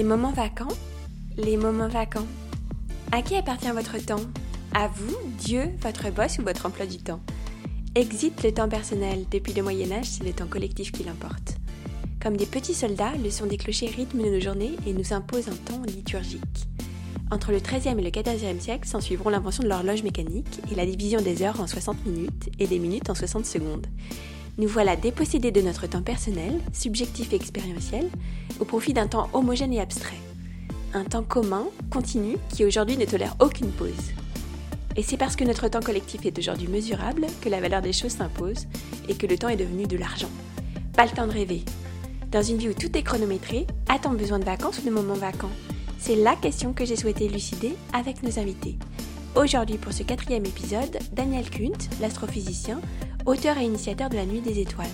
Les 0.00 0.06
moments 0.06 0.32
vacants 0.32 0.74
Les 1.36 1.58
moments 1.58 1.86
vacants. 1.86 2.26
À 3.12 3.20
qui 3.20 3.36
appartient 3.36 3.70
votre 3.70 3.98
temps? 3.98 4.24
À 4.72 4.88
vous, 4.88 5.14
Dieu, 5.36 5.64
votre 5.82 6.10
boss 6.10 6.38
ou 6.38 6.42
votre 6.42 6.64
emploi 6.64 6.86
du 6.86 6.96
temps? 6.96 7.20
Exit 7.94 8.42
le 8.42 8.50
temps 8.50 8.70
personnel. 8.70 9.26
Depuis 9.30 9.52
le 9.52 9.62
Moyen 9.62 9.92
Âge, 9.92 10.06
c'est 10.06 10.24
le 10.24 10.32
temps 10.32 10.46
collectif 10.46 10.90
qui 10.90 11.04
l'emporte. 11.04 11.58
Comme 12.18 12.38
des 12.38 12.46
petits 12.46 12.72
soldats, 12.72 13.12
le 13.22 13.30
son 13.30 13.44
des 13.44 13.58
clochers 13.58 13.92
rythme 13.94 14.22
nos 14.22 14.40
journées 14.40 14.74
et 14.86 14.94
nous 14.94 15.12
impose 15.12 15.48
un 15.48 15.56
temps 15.70 15.82
liturgique. 15.82 16.66
Entre 17.30 17.52
le 17.52 17.58
XIIIe 17.58 17.98
et 17.98 18.02
le 18.02 18.08
XIVe 18.08 18.58
siècle 18.58 18.88
s'ensuivront 18.88 19.28
l'invention 19.28 19.62
de 19.62 19.68
l'horloge 19.68 20.02
mécanique 20.02 20.62
et 20.72 20.76
la 20.76 20.86
division 20.86 21.20
des 21.20 21.42
heures 21.42 21.60
en 21.60 21.66
60 21.66 22.06
minutes 22.06 22.48
et 22.58 22.66
des 22.66 22.78
minutes 22.78 23.10
en 23.10 23.14
60 23.14 23.44
secondes. 23.44 23.86
Nous 24.58 24.68
voilà 24.68 24.96
dépossédés 24.96 25.52
de 25.52 25.60
notre 25.60 25.86
temps 25.86 26.02
personnel, 26.02 26.60
subjectif 26.72 27.32
et 27.32 27.36
expérientiel, 27.36 28.08
au 28.58 28.64
profit 28.64 28.92
d'un 28.92 29.06
temps 29.06 29.28
homogène 29.32 29.72
et 29.72 29.80
abstrait. 29.80 30.20
Un 30.92 31.04
temps 31.04 31.22
commun, 31.22 31.66
continu, 31.90 32.36
qui 32.50 32.64
aujourd'hui 32.64 32.96
ne 32.96 33.04
tolère 33.04 33.36
aucune 33.40 33.70
pause. 33.70 34.12
Et 34.96 35.02
c'est 35.02 35.16
parce 35.16 35.36
que 35.36 35.44
notre 35.44 35.68
temps 35.68 35.80
collectif 35.80 36.26
est 36.26 36.36
aujourd'hui 36.38 36.68
mesurable 36.68 37.26
que 37.40 37.48
la 37.48 37.60
valeur 37.60 37.80
des 37.80 37.92
choses 37.92 38.12
s'impose 38.12 38.66
et 39.08 39.14
que 39.14 39.26
le 39.26 39.38
temps 39.38 39.48
est 39.48 39.56
devenu 39.56 39.86
de 39.86 39.96
l'argent. 39.96 40.30
Pas 40.94 41.04
le 41.06 41.12
temps 41.12 41.26
de 41.26 41.32
rêver. 41.32 41.62
Dans 42.30 42.42
une 42.42 42.58
vie 42.58 42.68
où 42.68 42.74
tout 42.74 42.96
est 42.96 43.02
chronométré, 43.02 43.66
a-t-on 43.88 44.12
besoin 44.12 44.38
de 44.38 44.44
vacances 44.44 44.78
ou 44.78 44.82
de 44.82 44.90
moments 44.90 45.14
vacants? 45.14 45.50
C'est 45.98 46.16
la 46.16 46.34
question 46.34 46.72
que 46.72 46.84
j'ai 46.84 46.96
souhaité 46.96 47.26
élucider 47.26 47.74
avec 47.92 48.22
nos 48.22 48.38
invités. 48.38 48.78
Aujourd'hui, 49.36 49.78
pour 49.78 49.92
ce 49.92 50.02
quatrième 50.02 50.44
épisode, 50.44 50.98
Daniel 51.12 51.48
Kunt, 51.50 51.78
l'astrophysicien, 52.00 52.80
auteur 53.30 53.58
et 53.58 53.64
initiateur 53.64 54.10
de 54.10 54.16
la 54.16 54.26
Nuit 54.26 54.40
des 54.40 54.58
Étoiles. 54.58 54.88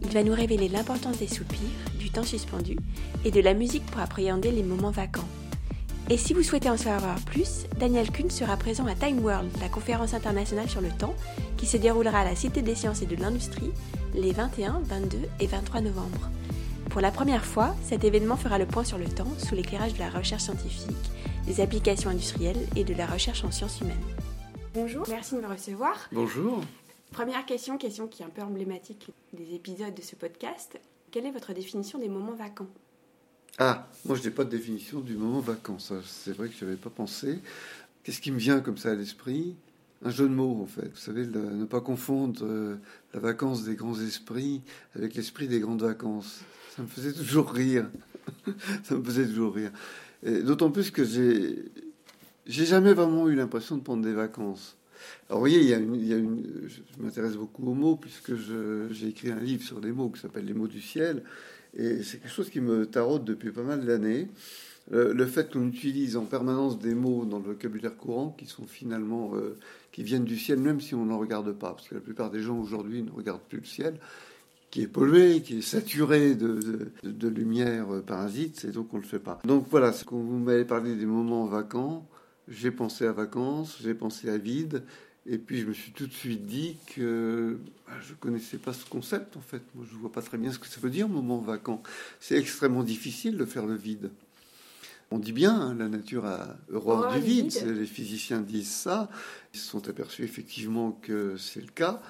Il 0.00 0.08
va 0.08 0.22
nous 0.22 0.32
révéler 0.32 0.66
l'importance 0.66 1.18
des 1.18 1.26
soupirs, 1.26 1.58
du 1.98 2.10
temps 2.10 2.22
suspendu 2.22 2.78
et 3.22 3.30
de 3.30 3.40
la 3.40 3.52
musique 3.52 3.84
pour 3.86 4.00
appréhender 4.00 4.50
les 4.50 4.62
moments 4.62 4.90
vacants. 4.90 5.28
Et 6.08 6.16
si 6.16 6.32
vous 6.32 6.42
souhaitez 6.42 6.70
en 6.70 6.78
savoir 6.78 7.16
plus, 7.26 7.66
Daniel 7.78 8.10
Kuhn 8.10 8.30
sera 8.30 8.56
présent 8.56 8.86
à 8.86 8.94
Time 8.94 9.22
World, 9.22 9.50
la 9.60 9.68
conférence 9.68 10.14
internationale 10.14 10.70
sur 10.70 10.80
le 10.80 10.88
temps, 10.88 11.14
qui 11.58 11.66
se 11.66 11.76
déroulera 11.76 12.20
à 12.20 12.24
la 12.24 12.34
Cité 12.34 12.62
des 12.62 12.74
sciences 12.74 13.02
et 13.02 13.06
de 13.06 13.16
l'industrie 13.16 13.72
les 14.14 14.32
21, 14.32 14.80
22 14.84 15.18
et 15.40 15.46
23 15.46 15.82
novembre. 15.82 16.30
Pour 16.88 17.02
la 17.02 17.10
première 17.10 17.44
fois, 17.44 17.74
cet 17.82 18.04
événement 18.04 18.36
fera 18.36 18.56
le 18.56 18.64
point 18.64 18.84
sur 18.84 18.96
le 18.96 19.04
temps 19.04 19.28
sous 19.36 19.54
l'éclairage 19.54 19.92
de 19.92 19.98
la 19.98 20.08
recherche 20.08 20.44
scientifique, 20.44 20.96
des 21.46 21.60
applications 21.60 22.08
industrielles 22.08 22.66
et 22.74 22.84
de 22.84 22.94
la 22.94 23.04
recherche 23.04 23.44
en 23.44 23.50
sciences 23.50 23.82
humaines. 23.82 23.96
Bonjour, 24.72 25.04
merci 25.10 25.34
de 25.34 25.42
me 25.42 25.48
recevoir. 25.48 26.08
Bonjour. 26.10 26.62
Première 27.16 27.46
question, 27.46 27.78
question 27.78 28.08
qui 28.08 28.22
est 28.22 28.26
un 28.26 28.28
peu 28.28 28.42
emblématique 28.42 29.08
des 29.32 29.54
épisodes 29.54 29.94
de 29.94 30.02
ce 30.02 30.14
podcast. 30.16 30.78
Quelle 31.10 31.24
est 31.24 31.30
votre 31.30 31.54
définition 31.54 31.98
des 31.98 32.10
moments 32.10 32.34
vacants? 32.34 32.68
Ah, 33.56 33.88
moi 34.04 34.18
je 34.18 34.22
n'ai 34.22 34.30
pas 34.30 34.44
de 34.44 34.50
définition 34.50 35.00
du 35.00 35.14
moment 35.16 35.40
vacant. 35.40 35.78
C'est 35.78 36.32
vrai 36.32 36.50
que 36.50 36.54
je 36.54 36.66
n'avais 36.66 36.76
pas 36.76 36.90
pensé. 36.90 37.38
Qu'est-ce 38.02 38.20
qui 38.20 38.30
me 38.32 38.38
vient 38.38 38.60
comme 38.60 38.76
ça 38.76 38.90
à 38.90 38.94
l'esprit? 38.94 39.56
Un 40.04 40.10
jeu 40.10 40.28
de 40.28 40.34
mots 40.34 40.60
en 40.60 40.66
fait. 40.66 40.90
Vous 40.90 40.98
savez, 40.98 41.26
ne 41.26 41.64
pas 41.64 41.80
confondre 41.80 42.44
euh, 42.44 42.76
la 43.14 43.20
vacance 43.20 43.64
des 43.64 43.76
grands 43.76 43.98
esprits 43.98 44.60
avec 44.94 45.14
l'esprit 45.14 45.48
des 45.48 45.60
grandes 45.60 45.80
vacances. 45.80 46.40
Ça 46.76 46.82
me 46.82 46.86
faisait 46.86 47.14
toujours 47.14 47.50
rire. 47.50 47.88
ça 48.84 48.94
me 48.94 49.02
faisait 49.02 49.26
toujours 49.26 49.54
rire. 49.54 49.72
D'autant 50.22 50.70
plus 50.70 50.90
que 50.90 51.02
j'ai 51.02 52.66
jamais 52.66 52.92
vraiment 52.92 53.26
eu 53.26 53.36
l'impression 53.36 53.78
de 53.78 53.82
prendre 53.82 54.04
des 54.04 54.12
vacances. 54.12 54.76
Alors, 55.28 55.38
vous 55.38 55.40
voyez, 55.40 55.60
il 55.60 55.68
y 55.68 55.74
a 55.74 56.16
une, 56.16 56.68
je 56.68 57.02
m'intéresse 57.02 57.36
beaucoup 57.36 57.66
aux 57.68 57.74
mots, 57.74 57.96
puisque 57.96 58.32
j'ai 58.90 59.08
écrit 59.08 59.30
un 59.30 59.40
livre 59.40 59.62
sur 59.62 59.80
les 59.80 59.92
mots 59.92 60.10
qui 60.10 60.20
s'appelle 60.20 60.44
Les 60.44 60.54
mots 60.54 60.68
du 60.68 60.80
ciel. 60.80 61.22
Et 61.76 62.02
c'est 62.02 62.18
quelque 62.18 62.32
chose 62.32 62.50
qui 62.50 62.60
me 62.60 62.86
taraude 62.86 63.24
depuis 63.24 63.50
pas 63.50 63.62
mal 63.62 63.84
d'années. 63.84 64.28
Le, 64.90 65.26
fait 65.26 65.52
qu'on 65.52 65.66
utilise 65.66 66.16
en 66.16 66.24
permanence 66.24 66.78
des 66.78 66.94
mots 66.94 67.24
dans 67.24 67.38
le 67.38 67.44
vocabulaire 67.44 67.96
courant 67.96 68.34
qui 68.38 68.46
sont 68.46 68.66
finalement, 68.66 69.32
euh, 69.34 69.58
qui 69.90 70.04
viennent 70.04 70.24
du 70.24 70.38
ciel, 70.38 70.60
même 70.60 70.80
si 70.80 70.94
on 70.94 71.06
n'en 71.06 71.18
regarde 71.18 71.52
pas, 71.52 71.72
parce 71.72 71.88
que 71.88 71.96
la 71.96 72.00
plupart 72.00 72.30
des 72.30 72.40
gens 72.40 72.56
aujourd'hui 72.56 73.02
ne 73.02 73.10
regardent 73.10 73.42
plus 73.48 73.58
le 73.58 73.64
ciel, 73.64 73.98
qui 74.70 74.82
est 74.82 74.86
pollué, 74.86 75.42
qui 75.42 75.58
est 75.58 75.62
saturé 75.62 76.36
de, 76.36 76.92
de, 77.02 77.28
lumière 77.28 77.86
parasite, 78.06 78.64
et 78.64 78.70
donc 78.70 78.94
on 78.94 78.98
ne 78.98 79.02
le 79.02 79.08
fait 79.08 79.18
pas. 79.18 79.40
Donc 79.44 79.66
voilà, 79.70 79.92
quand 80.06 80.16
vous 80.16 80.38
m'avez 80.38 80.64
parlé 80.64 80.94
des 80.94 81.06
moments 81.06 81.46
vacants, 81.46 82.06
j'ai 82.48 82.70
pensé 82.70 83.06
à 83.06 83.12
vacances, 83.12 83.78
j'ai 83.82 83.94
pensé 83.94 84.28
à 84.28 84.38
vide, 84.38 84.82
et 85.28 85.38
puis 85.38 85.60
je 85.60 85.66
me 85.66 85.72
suis 85.72 85.92
tout 85.92 86.06
de 86.06 86.12
suite 86.12 86.46
dit 86.46 86.76
que 86.94 87.58
bah, 87.86 87.94
je 88.00 88.14
connaissais 88.14 88.58
pas 88.58 88.72
ce 88.72 88.84
concept 88.84 89.36
en 89.36 89.40
fait. 89.40 89.62
Moi, 89.74 89.84
je 89.90 89.96
vois 89.96 90.12
pas 90.12 90.22
très 90.22 90.38
bien 90.38 90.52
ce 90.52 90.58
que 90.58 90.68
ça 90.68 90.80
veut 90.80 90.90
dire 90.90 91.08
moment 91.08 91.38
vacant. 91.38 91.82
C'est 92.20 92.36
extrêmement 92.36 92.84
difficile 92.84 93.36
de 93.36 93.44
faire 93.44 93.66
le 93.66 93.74
vide. 93.74 94.10
On 95.10 95.18
dit 95.18 95.32
bien, 95.32 95.54
hein, 95.54 95.74
la 95.74 95.88
nature 95.88 96.26
a 96.26 96.56
horreur 96.72 97.12
du 97.12 97.20
vide. 97.20 97.52
Les 97.64 97.86
physiciens 97.86 98.40
disent 98.40 98.70
ça. 98.70 99.08
Ils 99.54 99.60
se 99.60 99.68
sont 99.68 99.88
aperçus 99.88 100.24
effectivement 100.24 100.92
que 101.02 101.36
c'est 101.36 101.60
le 101.60 101.70
cas, 101.70 102.02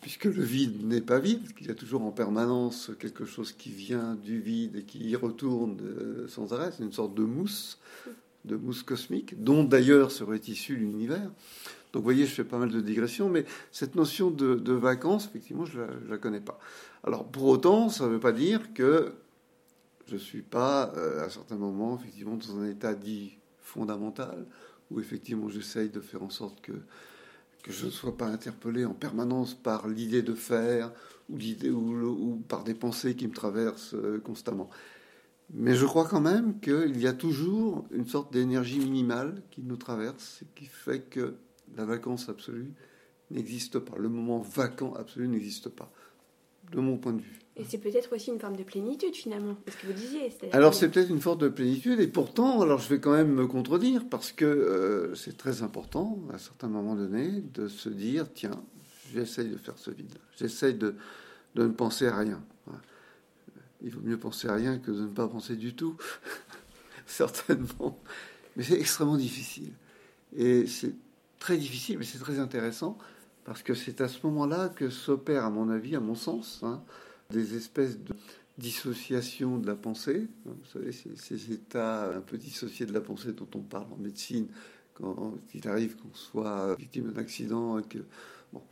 puisque 0.00 0.24
le 0.24 0.42
vide 0.42 0.86
n'est 0.86 1.00
pas 1.00 1.18
vide, 1.18 1.54
qu'il 1.54 1.66
y 1.66 1.70
a 1.70 1.74
toujours 1.74 2.02
en 2.02 2.10
permanence 2.10 2.90
quelque 2.98 3.24
chose 3.24 3.52
qui 3.52 3.70
vient 3.70 4.14
du 4.14 4.40
vide 4.40 4.76
et 4.76 4.82
qui 4.82 5.08
y 5.08 5.16
retourne 5.16 5.78
euh, 5.82 6.28
sans 6.28 6.52
arrêt. 6.52 6.70
C'est 6.76 6.84
une 6.84 6.92
sorte 6.92 7.14
de 7.14 7.24
mousse 7.24 7.78
de 8.48 8.56
mousse 8.56 8.82
cosmique, 8.82 9.42
dont 9.42 9.62
d'ailleurs 9.62 10.10
serait 10.10 10.40
issu 10.48 10.74
l'univers. 10.74 11.30
Donc 11.92 12.02
vous 12.02 12.04
voyez, 12.04 12.26
je 12.26 12.32
fais 12.32 12.44
pas 12.44 12.58
mal 12.58 12.70
de 12.70 12.80
digressions, 12.80 13.28
mais 13.28 13.44
cette 13.70 13.94
notion 13.94 14.30
de, 14.30 14.72
vacances, 14.72 15.26
effectivement, 15.26 15.64
je 15.64 15.80
ne 15.80 16.10
la, 16.10 16.18
connais 16.18 16.40
pas. 16.40 16.58
Alors 17.04 17.24
pour 17.24 17.44
autant, 17.44 17.88
ça 17.88 18.04
ne 18.04 18.10
veut 18.10 18.20
pas 18.20 18.32
dire 18.32 18.74
que 18.74 19.12
je 20.06 20.14
ne 20.14 20.18
suis 20.18 20.42
pas, 20.42 20.92
euh, 20.96 21.24
à 21.24 21.30
certains 21.30 21.56
moments, 21.56 21.98
effectivement, 21.98 22.36
dans 22.36 22.58
un 22.58 22.68
état 22.68 22.94
dit 22.94 23.38
fondamental, 23.60 24.46
où 24.90 25.00
effectivement 25.00 25.48
j'essaye 25.48 25.90
de 25.90 26.00
faire 26.00 26.22
en 26.22 26.30
sorte 26.30 26.60
que, 26.62 26.72
que 27.62 27.72
je 27.72 27.86
ne 27.86 27.90
sois 27.90 28.16
pas 28.16 28.26
interpellé 28.26 28.84
en 28.84 28.94
permanence 28.94 29.54
par 29.54 29.86
l'idée 29.86 30.22
de 30.22 30.34
faire, 30.34 30.92
ou, 31.28 31.36
ou, 31.36 32.42
par 32.48 32.64
des 32.64 32.74
pensées 32.74 33.14
qui 33.14 33.26
me 33.26 33.34
traversent 33.34 33.94
euh, 33.94 34.18
constamment. 34.18 34.70
Mais 35.54 35.74
je 35.74 35.86
crois 35.86 36.06
quand 36.06 36.20
même 36.20 36.60
qu'il 36.60 37.00
y 37.00 37.06
a 37.06 37.12
toujours 37.12 37.86
une 37.90 38.06
sorte 38.06 38.32
d'énergie 38.32 38.80
minimale 38.80 39.42
qui 39.50 39.62
nous 39.62 39.76
traverse 39.76 40.42
et 40.42 40.46
qui 40.54 40.66
fait 40.66 41.00
que 41.00 41.36
la 41.76 41.84
vacance 41.84 42.28
absolue 42.28 42.72
n'existe 43.30 43.78
pas. 43.78 43.96
Le 43.98 44.08
moment 44.08 44.40
vacant 44.40 44.94
absolu 44.94 45.26
n'existe 45.26 45.70
pas, 45.70 45.90
de 46.70 46.80
mon 46.80 46.98
point 46.98 47.14
de 47.14 47.22
vue. 47.22 47.38
Et 47.56 47.64
c'est 47.64 47.78
peut-être 47.78 48.14
aussi 48.14 48.30
une 48.30 48.38
forme 48.38 48.56
de 48.56 48.62
plénitude 48.62 49.14
finalement, 49.16 49.56
ce 49.66 49.76
que 49.78 49.86
vous 49.86 49.92
disiez. 49.92 50.30
Alors 50.52 50.74
c'est 50.74 50.90
peut-être 50.90 51.10
une 51.10 51.20
forme 51.20 51.38
de 51.38 51.48
plénitude, 51.48 51.98
et 51.98 52.06
pourtant, 52.06 52.60
alors 52.60 52.78
je 52.78 52.88
vais 52.88 53.00
quand 53.00 53.12
même 53.12 53.32
me 53.32 53.46
contredire, 53.46 54.04
parce 54.08 54.30
que 54.32 54.44
euh, 54.44 55.14
c'est 55.14 55.36
très 55.36 55.62
important, 55.62 56.18
à 56.30 56.34
un 56.34 56.38
certain 56.38 56.68
moment 56.68 56.94
donné, 56.94 57.42
de 57.54 57.66
se 57.66 57.88
dire, 57.88 58.32
tiens, 58.32 58.62
j'essaye 59.12 59.48
de 59.48 59.56
faire 59.56 59.76
ce 59.76 59.90
vide, 59.90 60.14
j'essaye 60.36 60.74
de, 60.74 60.94
de 61.56 61.62
ne 61.64 61.72
penser 61.72 62.06
à 62.06 62.16
rien 62.16 62.40
il 63.82 63.90
vaut 63.90 64.00
mieux 64.00 64.18
penser 64.18 64.48
à 64.48 64.54
rien 64.54 64.78
que 64.78 64.90
de 64.90 65.02
ne 65.02 65.06
pas 65.06 65.28
penser 65.28 65.56
du 65.56 65.74
tout, 65.74 65.96
certainement. 67.06 67.98
Mais 68.56 68.64
c'est 68.64 68.78
extrêmement 68.78 69.16
difficile. 69.16 69.72
Et 70.36 70.66
c'est 70.66 70.94
très 71.38 71.56
difficile, 71.56 71.98
mais 71.98 72.04
c'est 72.04 72.18
très 72.18 72.38
intéressant, 72.38 72.98
parce 73.44 73.62
que 73.62 73.74
c'est 73.74 74.00
à 74.00 74.08
ce 74.08 74.26
moment-là 74.26 74.68
que 74.68 74.90
s'opèrent, 74.90 75.44
à 75.44 75.50
mon 75.50 75.70
avis, 75.70 75.96
à 75.96 76.00
mon 76.00 76.14
sens, 76.14 76.60
hein, 76.62 76.82
des 77.30 77.56
espèces 77.56 77.98
de 77.98 78.14
dissociation 78.58 79.58
de 79.58 79.66
la 79.66 79.76
pensée. 79.76 80.26
Vous 80.44 80.54
savez, 80.72 80.92
ces, 80.92 81.52
états 81.52 82.12
un 82.16 82.20
peu 82.20 82.36
dissociés 82.36 82.86
de 82.86 82.92
la 82.92 83.00
pensée 83.00 83.32
dont 83.32 83.48
on 83.54 83.60
parle 83.60 83.86
en 83.92 83.96
médecine, 83.96 84.48
quand 84.94 85.34
il 85.54 85.66
arrive 85.68 85.96
qu'on 85.96 86.12
soit 86.12 86.74
victime 86.74 87.12
d'un 87.12 87.20
accident. 87.20 87.80
Que, 87.82 87.98
bon. 88.52 88.62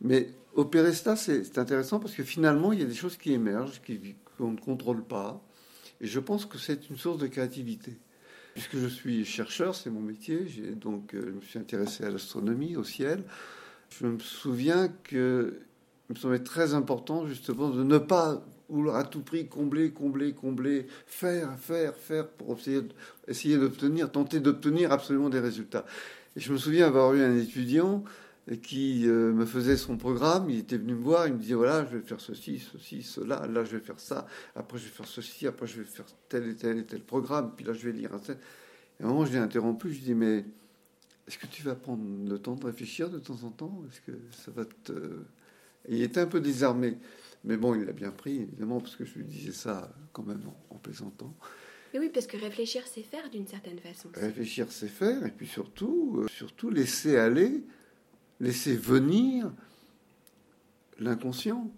Mais 0.00 0.30
opérer 0.54 0.92
ça, 0.92 1.14
c'est 1.14 1.58
intéressant 1.58 2.00
parce 2.00 2.14
que 2.14 2.24
finalement, 2.24 2.72
il 2.72 2.80
y 2.80 2.82
a 2.82 2.86
des 2.86 2.94
choses 2.94 3.16
qui 3.16 3.32
émergent, 3.32 3.80
qui, 3.82 4.16
qu'on 4.40 4.52
ne 4.52 4.58
contrôle 4.58 5.04
pas. 5.04 5.42
Et 6.00 6.06
je 6.06 6.18
pense 6.18 6.46
que 6.46 6.58
c'est 6.58 6.88
une 6.88 6.96
source 6.96 7.18
de 7.18 7.26
créativité. 7.26 7.98
Puisque 8.54 8.78
je 8.78 8.86
suis 8.86 9.24
chercheur, 9.24 9.74
c'est 9.74 9.90
mon 9.90 10.00
métier, 10.00 10.46
j'ai 10.48 10.74
donc, 10.74 11.14
euh, 11.14 11.26
je 11.26 11.30
me 11.30 11.40
suis 11.40 11.58
intéressé 11.58 12.04
à 12.04 12.10
l'astronomie, 12.10 12.76
au 12.76 12.84
ciel. 12.84 13.22
Je 13.90 14.06
me 14.06 14.18
souviens 14.18 14.88
que 15.04 15.60
il 16.08 16.14
me 16.14 16.18
semblait 16.18 16.40
très 16.40 16.74
important 16.74 17.28
justement 17.28 17.70
de 17.70 17.84
ne 17.84 17.98
pas 17.98 18.44
vouloir 18.68 18.96
à 18.96 19.04
tout 19.04 19.22
prix 19.22 19.46
combler, 19.46 19.92
combler, 19.92 20.32
combler, 20.32 20.86
faire, 21.06 21.56
faire, 21.58 21.94
faire 21.94 22.28
pour 22.28 22.58
essayer, 22.58 22.82
essayer 23.28 23.56
d'obtenir, 23.56 24.10
tenter 24.10 24.40
d'obtenir 24.40 24.90
absolument 24.90 25.28
des 25.28 25.38
résultats. 25.38 25.84
Et 26.34 26.40
je 26.40 26.52
me 26.52 26.58
souviens 26.58 26.88
avoir 26.88 27.14
eu 27.14 27.22
un 27.22 27.36
étudiant 27.36 28.02
qui 28.58 29.06
euh, 29.06 29.32
me 29.32 29.46
faisait 29.46 29.76
son 29.76 29.96
programme. 29.96 30.50
Il 30.50 30.58
était 30.58 30.76
venu 30.76 30.94
me 30.94 31.02
voir, 31.02 31.26
il 31.26 31.34
me 31.34 31.38
disait 31.38 31.54
voilà, 31.54 31.86
je 31.90 31.96
vais 31.96 32.02
faire 32.02 32.20
ceci, 32.20 32.58
ceci, 32.58 33.02
cela, 33.02 33.46
là 33.46 33.64
je 33.64 33.76
vais 33.76 33.82
faire 33.82 34.00
ça, 34.00 34.26
après 34.56 34.78
je 34.78 34.84
vais 34.84 34.90
faire 34.90 35.06
ceci, 35.06 35.46
après 35.46 35.66
je 35.66 35.78
vais 35.78 35.84
faire 35.84 36.06
tel 36.28 36.48
et 36.48 36.56
tel 36.56 36.78
et 36.78 36.84
tel 36.84 37.00
programme, 37.00 37.52
puis 37.56 37.64
là 37.64 37.72
je 37.72 37.86
vais 37.88 37.92
lire 37.92 38.14
un 38.14 38.18
tel. 38.18 38.38
Et 38.98 39.02
à 39.02 39.06
un 39.06 39.10
moment, 39.10 39.24
je 39.24 39.32
l'ai 39.32 39.38
interrompu, 39.38 39.88
je 39.88 39.94
lui 39.94 40.04
dis 40.04 40.14
mais 40.14 40.44
est-ce 41.28 41.38
que 41.38 41.46
tu 41.46 41.62
vas 41.62 41.76
prendre 41.76 42.02
le 42.28 42.38
temps 42.38 42.56
de 42.56 42.66
réfléchir 42.66 43.08
de 43.08 43.20
temps 43.20 43.44
en 43.44 43.50
temps? 43.50 43.84
Est-ce 43.88 44.00
que 44.00 44.18
ça 44.32 44.50
va 44.50 44.64
te. 44.64 44.92
il 45.88 46.02
était 46.02 46.20
un 46.20 46.26
peu 46.26 46.40
désarmé. 46.40 46.98
Mais 47.44 47.56
bon, 47.56 47.74
il 47.74 47.84
l'a 47.84 47.92
bien 47.92 48.10
pris, 48.10 48.36
évidemment, 48.36 48.80
parce 48.80 48.96
que 48.96 49.04
je 49.04 49.14
lui 49.14 49.24
disais 49.24 49.52
ça 49.52 49.92
quand 50.12 50.24
même 50.24 50.42
en, 50.70 50.76
plaisantant. 50.76 51.34
oui, 51.94 52.10
parce 52.12 52.26
que 52.26 52.36
réfléchir, 52.36 52.82
c'est 52.86 53.02
faire 53.02 53.30
d'une 53.30 53.46
certaine 53.46 53.78
façon. 53.78 54.10
Réfléchir, 54.14 54.66
c'est 54.70 54.88
faire, 54.88 55.24
et 55.24 55.30
puis 55.30 55.46
surtout, 55.46 56.18
euh, 56.18 56.28
surtout 56.28 56.68
laisser 56.68 57.16
aller, 57.16 57.62
laisser 58.40 58.74
venir 58.74 59.50
l'inconscient. 60.98 61.70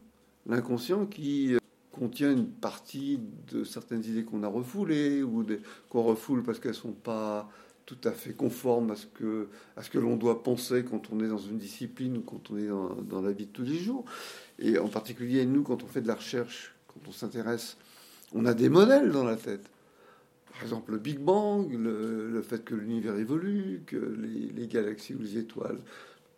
L'inconscient 0.47 1.07
qui 1.07 1.55
euh, 1.55 1.59
contient 1.93 2.33
une 2.33 2.49
partie 2.49 3.21
de 3.53 3.65
certaines 3.65 4.05
idées 4.05 4.25
qu'on 4.25 4.43
a 4.43 4.49
refoulées, 4.49 5.23
ou 5.23 5.45
qu'on 5.89 6.03
refoule 6.03 6.43
parce 6.43 6.59
qu'elles 6.59 6.73
ne 6.73 6.77
sont 6.77 6.93
pas 6.93 7.49
tout 7.85 7.99
à 8.05 8.13
fait 8.13 8.33
conformes 8.33 8.93
à 8.93 8.97
ce 8.97 9.07
que, 9.07 9.49
que 9.91 9.99
l'on 9.99 10.17
doit 10.17 10.43
penser 10.43 10.85
quand 10.85 11.13
on 11.13 11.21
est 11.21 11.29
dans 11.29 11.39
une 11.39 11.59
discipline 11.59 12.19
ou 12.19 12.23
quand 12.23 12.51
on 12.51 12.57
est 12.57 12.69
dans, 12.69 12.95
dans 12.95 13.21
la 13.21 13.33
vie 13.33 13.47
de 13.47 13.53
tous 13.53 13.65
les 13.65 13.79
jours. 13.79 14.05
Et 14.59 14.79
en 14.79 14.89
particulier, 14.89 15.45
nous, 15.47 15.63
quand 15.63 15.83
on 15.83 15.87
fait 15.87 16.01
de 16.01 16.09
la 16.09 16.15
recherche, 16.15 16.75
quand 16.87 17.01
on 17.09 17.13
s'intéresse, 17.13 17.77
on 18.33 18.47
a 18.47 18.55
des 18.55 18.69
modèles 18.69 19.11
dans 19.11 19.25
la 19.25 19.37
tête. 19.37 19.69
Par 20.53 20.63
exemple, 20.63 20.93
le 20.93 20.99
Big 20.99 21.19
Bang, 21.19 21.73
le, 21.73 22.43
fait 22.43 22.65
que 22.65 22.75
l'univers 22.75 23.17
évolue, 23.17 23.83
que 23.87 23.97
les, 23.97 24.67
galaxies 24.67 25.15
ou 25.15 25.19
les 25.19 25.39
étoiles 25.39 25.79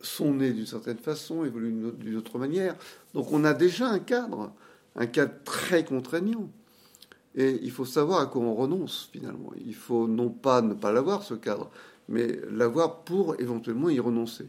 sont 0.00 0.34
nées 0.34 0.52
d'une 0.52 0.66
certaine 0.66 0.98
façon, 0.98 1.44
évoluent 1.44 1.92
d'une 1.98 2.16
autre 2.16 2.38
manière. 2.38 2.76
Donc 3.14 3.32
on 3.32 3.44
a 3.44 3.54
déjà 3.54 3.88
un 3.88 3.98
cadre, 3.98 4.52
un 4.96 5.06
cadre 5.06 5.34
très 5.44 5.84
contraignant. 5.84 6.50
Et 7.36 7.58
il 7.62 7.70
faut 7.70 7.84
savoir 7.84 8.20
à 8.20 8.26
quoi 8.26 8.42
on 8.42 8.54
renonce 8.54 9.08
finalement. 9.12 9.52
Il 9.64 9.74
faut 9.74 10.06
non 10.06 10.30
pas 10.30 10.62
ne 10.62 10.74
pas 10.74 10.92
l'avoir, 10.92 11.22
ce 11.22 11.34
cadre, 11.34 11.70
mais 12.08 12.38
l'avoir 12.52 13.02
pour 13.02 13.40
éventuellement 13.40 13.90
y 13.90 13.98
renoncer. 13.98 14.46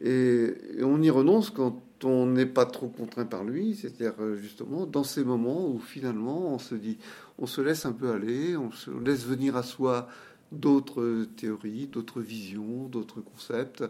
Et, 0.00 0.54
on 0.82 1.00
y 1.02 1.10
renonce 1.10 1.50
quand 1.50 1.80
on 2.02 2.26
n'est 2.26 2.46
pas 2.46 2.66
trop 2.66 2.88
contraint 2.88 3.24
par 3.24 3.44
lui, 3.44 3.76
c'est-à-dire 3.76 4.14
euh, 4.20 4.36
justement 4.36 4.86
dans 4.86 5.04
ces 5.04 5.24
moments 5.24 5.68
où 5.68 5.78
finalement 5.78 6.52
on 6.52 6.58
se 6.58 6.74
dit, 6.74 6.98
on 7.38 7.46
se 7.46 7.60
laisse 7.60 7.86
un 7.86 7.92
peu 7.92 8.10
aller, 8.10 8.56
on 8.56 8.72
se 8.72 8.90
laisse 8.90 9.24
venir 9.24 9.56
à 9.56 9.62
soi 9.62 10.08
d'autres 10.54 11.26
théories, 11.36 11.86
d'autres 11.86 12.20
visions, 12.20 12.88
d'autres 12.88 13.20
concepts. 13.20 13.84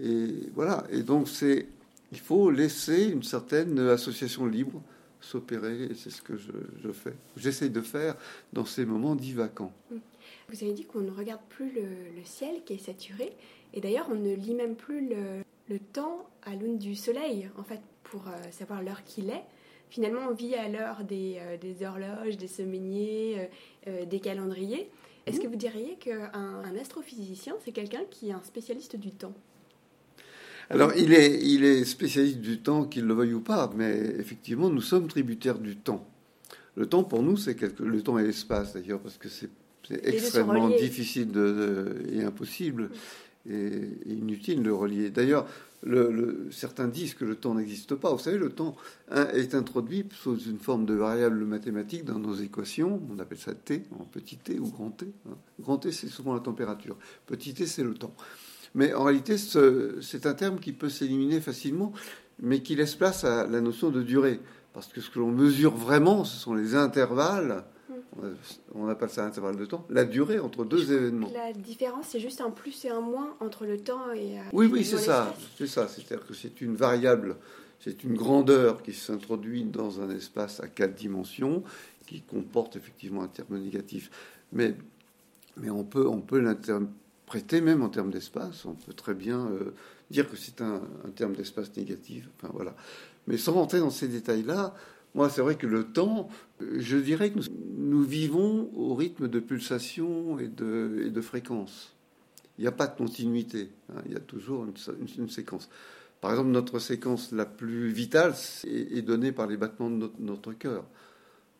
Et 0.00 0.50
voilà. 0.54 0.84
Et 0.90 1.02
donc 1.02 1.28
c'est, 1.28 1.68
il 2.12 2.18
faut 2.18 2.50
laisser 2.50 3.08
une 3.08 3.22
certaine 3.22 3.78
association 3.78 4.46
libre 4.46 4.82
s'opérer, 5.20 5.84
et 5.84 5.94
c'est 5.94 6.10
ce 6.10 6.22
que 6.22 6.36
je, 6.36 6.92
fais. 6.92 7.14
J'essaie 7.36 7.68
de 7.68 7.80
faire 7.80 8.16
dans 8.52 8.64
ces 8.64 8.84
moments 8.84 9.14
dits 9.14 9.32
vacants. 9.32 9.72
Vous 9.90 10.62
avez 10.62 10.72
dit 10.72 10.84
qu'on 10.84 11.00
ne 11.00 11.10
regarde 11.10 11.42
plus 11.48 11.72
le, 11.72 12.24
ciel 12.24 12.62
qui 12.64 12.74
est 12.74 12.78
saturé, 12.78 13.32
et 13.74 13.80
d'ailleurs 13.80 14.08
on 14.10 14.14
ne 14.14 14.34
lit 14.34 14.54
même 14.54 14.76
plus 14.76 15.08
le, 15.08 15.78
temps 15.92 16.28
à 16.44 16.54
l'aune 16.54 16.78
du 16.78 16.94
soleil, 16.94 17.50
en 17.58 17.62
fait, 17.62 17.80
pour 18.04 18.26
euh, 18.28 18.50
savoir 18.50 18.82
l'heure 18.82 19.04
qu'il 19.04 19.28
est. 19.28 19.44
Finalement, 19.90 20.20
on 20.30 20.34
vit 20.34 20.54
à 20.54 20.68
l'heure 20.68 21.04
des, 21.04 21.38
euh, 21.40 21.86
horloges, 21.86 22.36
des 22.36 22.48
semainiers, 22.48 23.50
euh, 23.86 24.04
des 24.06 24.20
calendriers. 24.20 24.90
Est-ce 25.28 25.40
que 25.40 25.46
vous 25.46 25.56
diriez 25.56 25.96
qu'un 25.96 26.30
un 26.34 26.76
astrophysicien, 26.80 27.54
c'est 27.64 27.72
quelqu'un 27.72 28.02
qui 28.10 28.30
est 28.30 28.32
un 28.32 28.42
spécialiste 28.42 28.96
du 28.96 29.10
temps? 29.10 29.34
Alors, 30.70 30.92
il 30.96 31.14
est, 31.14 31.40
il 31.42 31.64
est 31.64 31.84
spécialiste 31.84 32.40
du 32.40 32.58
temps, 32.58 32.84
qu'il 32.84 33.04
le 33.04 33.14
veuille 33.14 33.34
ou 33.34 33.40
pas, 33.40 33.70
mais 33.74 33.96
effectivement, 34.18 34.68
nous 34.68 34.82
sommes 34.82 35.08
tributaires 35.08 35.58
du 35.58 35.76
temps. 35.76 36.06
Le 36.74 36.86
temps, 36.86 37.04
pour 37.04 37.22
nous, 37.22 37.36
c'est 37.36 37.56
quelque... 37.56 37.82
le 37.82 38.02
temps 38.02 38.18
et 38.18 38.24
l'espace, 38.24 38.74
d'ailleurs, 38.74 39.00
parce 39.00 39.16
que 39.16 39.28
c'est 39.28 39.48
extrêmement 39.90 40.68
difficile 40.68 41.30
et 42.12 42.22
impossible 42.22 42.90
et, 43.48 43.88
inutile 44.06 44.62
de 44.62 44.70
relier. 44.70 45.10
D'ailleurs, 45.10 45.46
certains 46.50 46.88
disent 46.88 47.14
que 47.14 47.24
le 47.24 47.36
temps 47.36 47.54
n'existe 47.54 47.94
pas. 47.94 48.12
Vous 48.12 48.18
savez, 48.18 48.38
le 48.38 48.50
temps 48.50 48.76
est 49.12 49.54
introduit 49.54 50.04
sous 50.10 50.38
une 50.38 50.58
forme 50.58 50.86
de 50.86 50.94
variable 50.94 51.44
mathématique 51.44 52.04
dans 52.04 52.18
nos 52.18 52.34
équations. 52.34 53.00
On 53.10 53.18
appelle 53.18 53.38
ça 53.38 53.54
t, 53.54 53.84
en 53.98 54.04
petit 54.04 54.36
t 54.36 54.58
ou 54.58 54.68
grand 54.68 54.90
t. 54.90 55.06
Hein. 55.28 55.36
Grand 55.60 55.78
t, 55.78 55.92
c'est 55.92 56.08
souvent 56.08 56.34
la 56.34 56.40
température. 56.40 56.96
Petit 57.26 57.54
t, 57.54 57.66
c'est 57.66 57.84
le 57.84 57.94
temps. 57.94 58.14
Mais 58.74 58.92
en 58.92 59.04
réalité, 59.04 59.36
c'est 59.38 60.26
un 60.26 60.34
terme 60.34 60.58
qui 60.58 60.72
peut 60.72 60.88
s'éliminer 60.88 61.40
facilement, 61.40 61.92
mais 62.40 62.62
qui 62.62 62.76
laisse 62.76 62.94
place 62.94 63.24
à 63.24 63.46
la 63.46 63.60
notion 63.60 63.90
de 63.90 64.02
durée. 64.02 64.40
Parce 64.72 64.88
que 64.88 65.00
ce 65.00 65.10
que 65.10 65.18
l'on 65.18 65.30
mesure 65.30 65.74
vraiment, 65.74 66.24
ce 66.24 66.36
sont 66.36 66.54
les 66.54 66.74
intervalles. 66.74 67.64
On 68.74 68.88
appelle 68.88 69.10
ça 69.10 69.24
intervalle 69.24 69.56
de 69.56 69.66
temps, 69.66 69.86
la 69.90 70.04
durée 70.04 70.38
entre 70.38 70.64
deux 70.64 70.92
événements. 70.92 71.30
La 71.32 71.52
différence, 71.52 72.06
c'est 72.08 72.20
juste 72.20 72.40
un 72.40 72.50
plus 72.50 72.84
et 72.84 72.90
un 72.90 73.00
moins 73.00 73.36
entre 73.40 73.64
le 73.64 73.78
temps 73.78 74.12
et. 74.12 74.38
Euh, 74.38 74.42
oui, 74.52 74.66
oui, 74.66 74.84
c'est 74.84 74.98
ça. 74.98 75.34
C'est 75.56 75.66
ça. 75.66 75.88
C'est-à-dire 75.88 76.26
que 76.26 76.34
c'est 76.34 76.60
une 76.60 76.74
variable, 76.74 77.36
c'est 77.80 78.04
une 78.04 78.14
grandeur 78.14 78.82
qui 78.82 78.92
s'introduit 78.92 79.64
dans 79.64 80.00
un 80.00 80.10
espace 80.10 80.60
à 80.60 80.68
quatre 80.68 80.94
dimensions, 80.94 81.62
qui 82.06 82.22
comporte 82.22 82.76
effectivement 82.76 83.22
un 83.22 83.28
terme 83.28 83.58
négatif. 83.58 84.10
Mais, 84.52 84.74
mais 85.56 85.70
on 85.70 85.84
peut, 85.84 86.06
on 86.06 86.20
peut 86.20 86.42
prêter 87.26 87.60
même 87.60 87.82
en 87.82 87.88
termes 87.90 88.10
d'espace. 88.10 88.64
On 88.64 88.74
peut 88.74 88.94
très 88.94 89.14
bien 89.14 89.46
euh, 89.46 89.74
dire 90.10 90.28
que 90.28 90.36
c'est 90.36 90.60
un, 90.62 90.80
terme 91.14 91.34
d'espace 91.34 91.76
négatif. 91.76 92.28
Enfin, 92.36 92.50
voilà. 92.54 92.74
Mais 93.26 93.36
sans 93.36 93.52
rentrer 93.52 93.78
dans 93.78 93.90
ces 93.90 94.08
détails-là, 94.08 94.74
moi, 95.14 95.28
c'est 95.30 95.40
vrai 95.40 95.56
que 95.56 95.66
le 95.66 95.84
temps, 95.84 96.28
je 96.60 96.96
dirais 96.96 97.30
que 97.30 97.38
nous, 97.76 98.02
vivons 98.02 98.70
au 98.74 98.94
rythme 98.94 99.28
de 99.28 99.40
pulsation 99.40 100.38
et 100.38 100.48
de, 100.48 101.02
et 101.06 101.10
de 101.10 101.20
fréquence. 101.20 101.94
Il 102.58 102.62
n'y 102.62 102.68
a 102.68 102.72
pas 102.72 102.86
de 102.86 102.96
continuité. 102.96 103.70
Hein. 103.90 104.02
il 104.06 104.12
y 104.12 104.16
a 104.16 104.20
toujours 104.20 104.64
une, 104.64 105.28
séquence. 105.28 105.68
Par 106.20 106.32
exemple, 106.32 106.50
notre 106.50 106.78
séquence 106.78 107.32
la 107.32 107.46
plus 107.46 107.88
vitale 107.88 108.34
est, 108.64 109.02
donnée 109.02 109.32
par 109.32 109.46
les 109.46 109.56
battements 109.56 109.90
de 109.90 109.96
notre, 109.96 110.20
notre 110.20 110.52
cœur. 110.52 110.84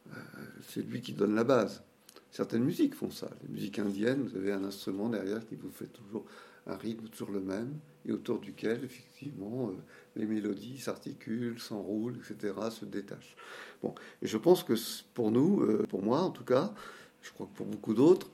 Euh, 0.08 0.20
c'est 0.68 0.82
lui 0.82 1.00
qui 1.00 1.12
donne 1.12 1.34
la 1.34 1.44
base. 1.44 1.82
Certaines 2.30 2.64
musiques 2.64 2.94
font 2.94 3.10
ça. 3.10 3.30
Les 3.42 3.48
musiques 3.48 3.78
indiennes, 3.78 4.22
vous 4.22 4.36
avez 4.36 4.52
un 4.52 4.64
instrument 4.64 5.08
derrière 5.08 5.46
qui 5.46 5.54
vous 5.54 5.70
fait 5.70 5.86
toujours 5.86 6.24
un 6.66 6.76
rythme 6.76 7.08
toujours 7.08 7.30
le 7.30 7.40
même 7.40 7.78
et 8.08 8.12
autour 8.12 8.40
duquel, 8.40 8.82
effectivement, 8.84 9.69
euh, 9.69 9.72
les 10.16 10.26
mélodies 10.26 10.78
s'articulent, 10.78 11.60
s'enroulent, 11.60 12.16
etc., 12.16 12.55
se 12.70 12.84
détachent. 12.84 13.37
Bon, 13.82 13.94
et 14.22 14.26
je 14.26 14.38
pense 14.38 14.64
que 14.64 14.75
pour 15.14 15.31
nous, 15.31 15.62
euh, 15.62 15.84
pour 15.88 16.02
moi 16.02 16.20
en 16.20 16.31
tout 16.31 16.44
cas, 16.44 16.75
je 17.22 17.31
crois 17.32 17.46
que 17.46 17.56
pour 17.56 17.66
beaucoup 17.66 17.94
d'autres, 17.94 18.28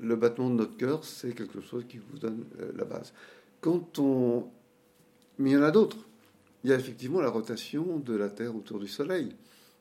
le 0.00 0.16
battement 0.16 0.48
de 0.48 0.54
notre 0.54 0.76
cœur, 0.76 1.04
c'est 1.04 1.34
quelque 1.34 1.60
chose 1.60 1.84
qui 1.88 1.98
vous 1.98 2.18
donne 2.18 2.44
euh, 2.60 2.72
la 2.76 2.84
base. 2.84 3.12
Quand 3.60 3.98
on... 3.98 4.48
Mais 5.38 5.50
il 5.50 5.52
y 5.54 5.56
en 5.56 5.62
a 5.62 5.70
d'autres. 5.70 5.98
Il 6.64 6.70
y 6.70 6.72
a 6.72 6.76
effectivement 6.76 7.20
la 7.20 7.30
rotation 7.30 7.98
de 7.98 8.14
la 8.14 8.28
Terre 8.28 8.54
autour 8.54 8.78
du 8.78 8.88
Soleil. 8.88 9.34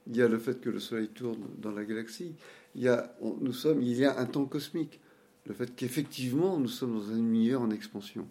Il 0.08 0.15
y 0.15 0.22
a 0.22 0.27
le 0.27 0.39
fait 0.39 0.60
que 0.60 0.70
le 0.70 0.80
Soleil 0.80 1.10
tourne 1.10 1.46
dans 1.58 1.72
la 1.72 1.86
galaxie 1.86 2.34
il 2.75 2.84
y 2.84 2.88
a, 2.88 3.13
nous 3.42 3.53
sommes, 3.53 3.82
il 3.82 3.98
y 3.98 4.06
a 4.06 4.20
un 4.20 4.25
temps 4.25 4.46
cosmique. 4.46 5.00
Le 5.46 5.53
fait 5.53 5.74
qu'effectivement, 5.75 6.60
nous 6.60 6.68
sommes 6.68 6.96
dans 6.96 7.12
un 7.12 7.18
univers 7.18 7.62
en 7.62 7.72
expansion. 7.72 8.27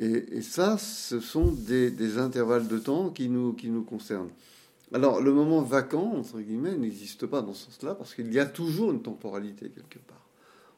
Et, 0.00 0.42
ça, 0.42 0.76
ce 0.76 1.20
sont 1.20 1.52
des, 1.52 2.18
intervalles 2.18 2.68
de 2.68 2.78
temps 2.78 3.10
qui 3.10 3.28
nous, 3.28 3.52
qui 3.52 3.70
nous 3.70 3.84
concernent. 3.84 4.30
Alors, 4.92 5.20
le 5.20 5.32
moment 5.32 5.62
vacant, 5.62 6.14
entre 6.16 6.40
guillemets, 6.40 6.76
n'existe 6.76 7.26
pas 7.26 7.42
dans 7.42 7.54
ce 7.54 7.66
sens-là, 7.66 7.94
parce 7.94 8.14
qu'il 8.14 8.32
y 8.32 8.38
a 8.38 8.46
toujours 8.46 8.92
une 8.92 9.02
temporalité 9.02 9.70
quelque 9.70 9.98
part. 10.06 10.24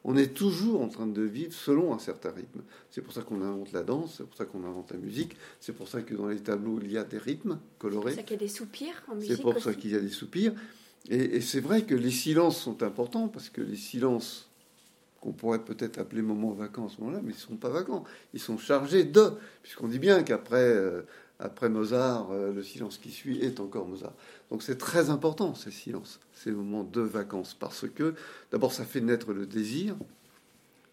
On 0.05 0.17
est 0.17 0.35
toujours 0.35 0.83
en 0.83 0.89
train 0.89 1.09
de 1.09 1.23
vivre 1.23 1.53
selon 1.53 1.93
un 1.93 1.99
certain 1.99 2.31
rythme. 2.31 2.61
C'est 2.91 3.01
pour 3.03 3.13
ça 3.13 3.23
qu'on 3.23 3.43
invente 3.43 3.73
la 3.73 3.83
danse, 3.83 4.15
c'est 4.19 4.27
pour 4.27 4.37
ça 4.37 4.45
qu'on 4.45 4.65
invente 4.65 4.93
la 4.93 4.99
musique, 4.99 5.37
c'est 5.61 5.73
pour 5.73 5.89
ça 5.89 6.01
que 6.03 6.15
dans 6.15 6.29
les 6.29 6.39
tableaux, 6.39 6.79
il 6.81 6.93
y 6.93 6.97
a 6.97 7.03
des 7.03 7.19
rythmes 7.19 7.59
colorés. 7.79 8.13
C'est 8.15 8.19
pour 8.19 8.23
ça 8.23 8.23
qu'il 8.23 8.37
y 8.37 8.39
a 8.39 8.47
des 8.47 8.49
soupirs 8.49 9.03
en 9.09 9.15
musique. 9.17 9.33
C'est 9.33 9.43
pour 9.43 9.59
ça 9.59 9.75
qu'il 9.75 9.91
y 9.91 9.97
a 9.97 10.01
des 10.01 10.09
soupirs. 10.09 10.53
Et, 11.09 11.41
c'est 11.41 11.61
vrai 11.61 11.83
que 11.83 11.95
les 11.95 12.11
silences 12.11 12.59
sont 12.59 12.83
importants 12.83 13.29
parce 13.29 13.49
que 13.49 13.61
les 13.61 13.77
silences 13.77 14.49
qu'on 15.27 15.33
pourrait 15.33 15.65
peut-être 15.65 15.99
appeler 15.99 16.23
moments 16.23 16.53
vacants 16.53 16.87
à 16.87 16.89
ce 16.89 17.01
moment-là, 17.01 17.21
mais 17.21 17.33
ils 17.33 17.37
ne 17.37 17.41
sont 17.41 17.57
pas 17.57 17.69
vacants. 17.69 18.05
Ils 18.33 18.39
sont 18.39 18.59
chargés 18.59 19.03
de, 19.03 19.33
puisqu'on 19.65 19.89
dit 19.89 19.99
bien 19.99 20.23
qu'après 20.23 20.63
euh, 20.63 21.03
après 21.41 21.69
Mozart, 21.69 22.31
euh, 22.31 22.53
le 22.53 22.63
silence 22.63 22.99
qui 22.99 23.11
suit 23.11 23.41
est 23.41 23.59
encore 23.59 23.89
Mozart. 23.89 24.15
Donc 24.51 24.63
c'est 24.63 24.79
très 24.79 25.11
important 25.11 25.57
ces 25.57 25.73
silences, 25.73 26.21
ces 26.33 26.53
moments 26.53 26.85
de 26.85 27.01
vacances, 27.01 27.55
parce 27.55 27.89
que 27.89 28.15
d'abord 28.53 28.73
ça 28.73 28.85
fait 28.85 29.01
naître 29.01 29.33
le 29.33 29.47
désir. 29.47 29.97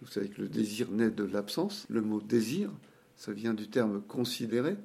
Vous 0.02 0.08
savez 0.08 0.30
que 0.30 0.42
le 0.42 0.50
désir 0.50 0.90
naît 0.90 1.12
de 1.12 1.24
l'absence. 1.24 1.86
Le 1.90 2.02
mot 2.02 2.20
désir, 2.20 2.72
ça 3.16 3.34
vient 3.34 3.54
du 3.54 3.70
terme 3.70 4.02
considérer. 4.02 4.78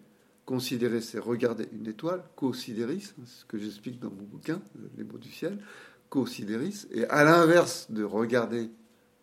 Considérer, 0.44 1.00
c'est 1.00 1.18
regarder 1.18 1.68
une 1.72 1.86
étoile. 1.86 2.22
Considéris, 2.36 3.00
c'est 3.00 3.26
ce 3.26 3.44
que 3.46 3.58
j'explique 3.58 3.98
dans 3.98 4.10
mon 4.10 4.24
bouquin, 4.24 4.60
Les 4.98 5.04
mots 5.04 5.18
du 5.18 5.30
ciel. 5.30 5.58
Considéris. 6.10 6.86
Et 6.90 7.04
à 7.06 7.24
l'inverse 7.24 7.90
de 7.90 8.04
regarder 8.04 8.70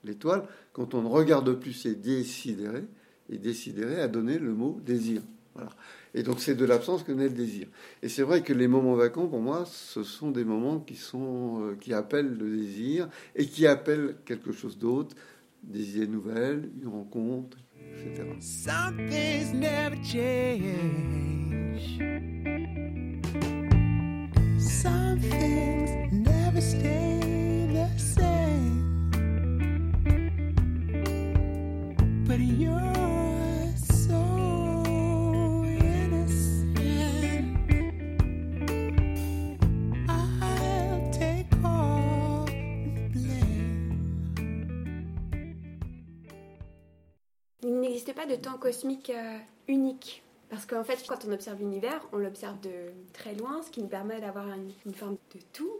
l'étoile, 0.05 0.43
quand 0.74 0.93
on 0.93 1.01
ne 1.01 1.07
regarde 1.07 1.53
plus, 1.53 1.74
c'est 1.74 1.95
décidérer. 1.95 2.83
Et 3.29 3.38
décidérer 3.38 4.01
a 4.01 4.07
donné 4.07 4.38
le 4.38 4.53
mot 4.53 4.79
désir. 4.85 5.21
Et 6.13 6.24
donc 6.24 6.39
c'est 6.39 6.55
de 6.55 6.65
l'absence 6.65 7.03
que 7.03 7.12
naît 7.12 7.29
le 7.29 7.35
désir. 7.35 7.67
Et 8.01 8.09
c'est 8.09 8.24
vrai 8.24 8.41
que 8.41 8.53
les 8.53 8.67
moments 8.67 8.95
vacants, 8.95 9.27
pour 9.27 9.39
moi, 9.39 9.65
ce 9.65 10.03
sont 10.03 10.31
des 10.31 10.43
moments 10.45 10.79
qui, 10.79 10.95
sont, 10.95 11.62
euh, 11.62 11.75
qui 11.79 11.93
appellent 11.93 12.38
le 12.38 12.57
désir 12.57 13.09
et 13.35 13.45
qui 13.45 13.67
appellent 13.67 14.15
quelque 14.25 14.51
chose 14.51 14.77
d'autre, 14.77 15.15
des 15.63 15.97
idées 15.97 16.07
nouvelles, 16.07 16.69
une 16.81 16.89
rencontre, 16.89 17.57
etc. 17.77 18.24
de 48.25 48.36
temps 48.36 48.58
cosmique 48.58 49.10
euh, 49.10 49.38
unique. 49.67 50.24
Parce 50.50 50.65
qu'en 50.65 50.84
fait, 50.84 51.03
quand 51.08 51.25
on 51.27 51.32
observe 51.32 51.60
l'univers, 51.60 52.01
on 52.13 52.17
l'observe 52.17 52.60
de 52.62 52.70
très 53.13 53.34
loin, 53.36 53.62
ce 53.63 53.72
qui 53.72 53.82
nous 53.82 53.88
permet 53.88 54.22
d'avoir 54.22 54.46
une, 54.48 54.94
forme 54.94 55.17
de 55.34 55.39
tout. 55.53 55.72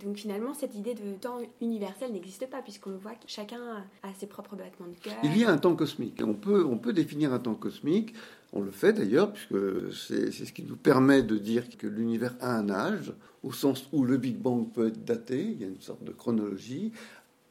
Donc 0.00 0.16
finalement, 0.16 0.54
cette 0.54 0.74
idée 0.74 0.94
de 0.94 1.14
temps 1.14 1.38
universel 1.60 2.12
n'existe 2.12 2.48
pas, 2.50 2.60
puisqu'on 2.60 2.96
voit 2.96 3.12
que 3.12 3.26
chacun 3.26 3.84
a 4.02 4.08
ses 4.18 4.26
propres 4.26 4.56
battements 4.56 4.88
de 4.88 4.98
cœur. 4.98 5.14
Il 5.22 5.36
y 5.36 5.44
a 5.44 5.50
un 5.50 5.56
temps 5.56 5.74
cosmique. 5.74 6.20
On 6.24 6.34
peut, 6.34 6.64
on 6.64 6.78
peut 6.78 6.92
définir 6.92 7.32
un 7.32 7.38
temps 7.38 7.54
cosmique. 7.54 8.14
On 8.52 8.60
le 8.60 8.70
fait 8.70 8.92
d'ailleurs, 8.92 9.32
puisque 9.32 9.92
c'est 9.94 10.32
ce 10.32 10.52
qui 10.52 10.64
nous 10.64 10.76
permet 10.76 11.22
de 11.22 11.36
dire 11.38 11.64
que 11.76 11.86
l'univers 11.86 12.34
a 12.40 12.56
un 12.56 12.70
âge, 12.70 13.12
au 13.42 13.52
sens 13.52 13.88
où 13.92 14.04
le 14.04 14.16
Big 14.16 14.36
Bang 14.36 14.70
peut 14.72 14.88
être 14.88 15.04
daté. 15.04 15.40
Il 15.40 15.60
y 15.60 15.64
a 15.64 15.68
une 15.68 15.80
sorte 15.80 16.02
de 16.04 16.12
chronologie. 16.12 16.92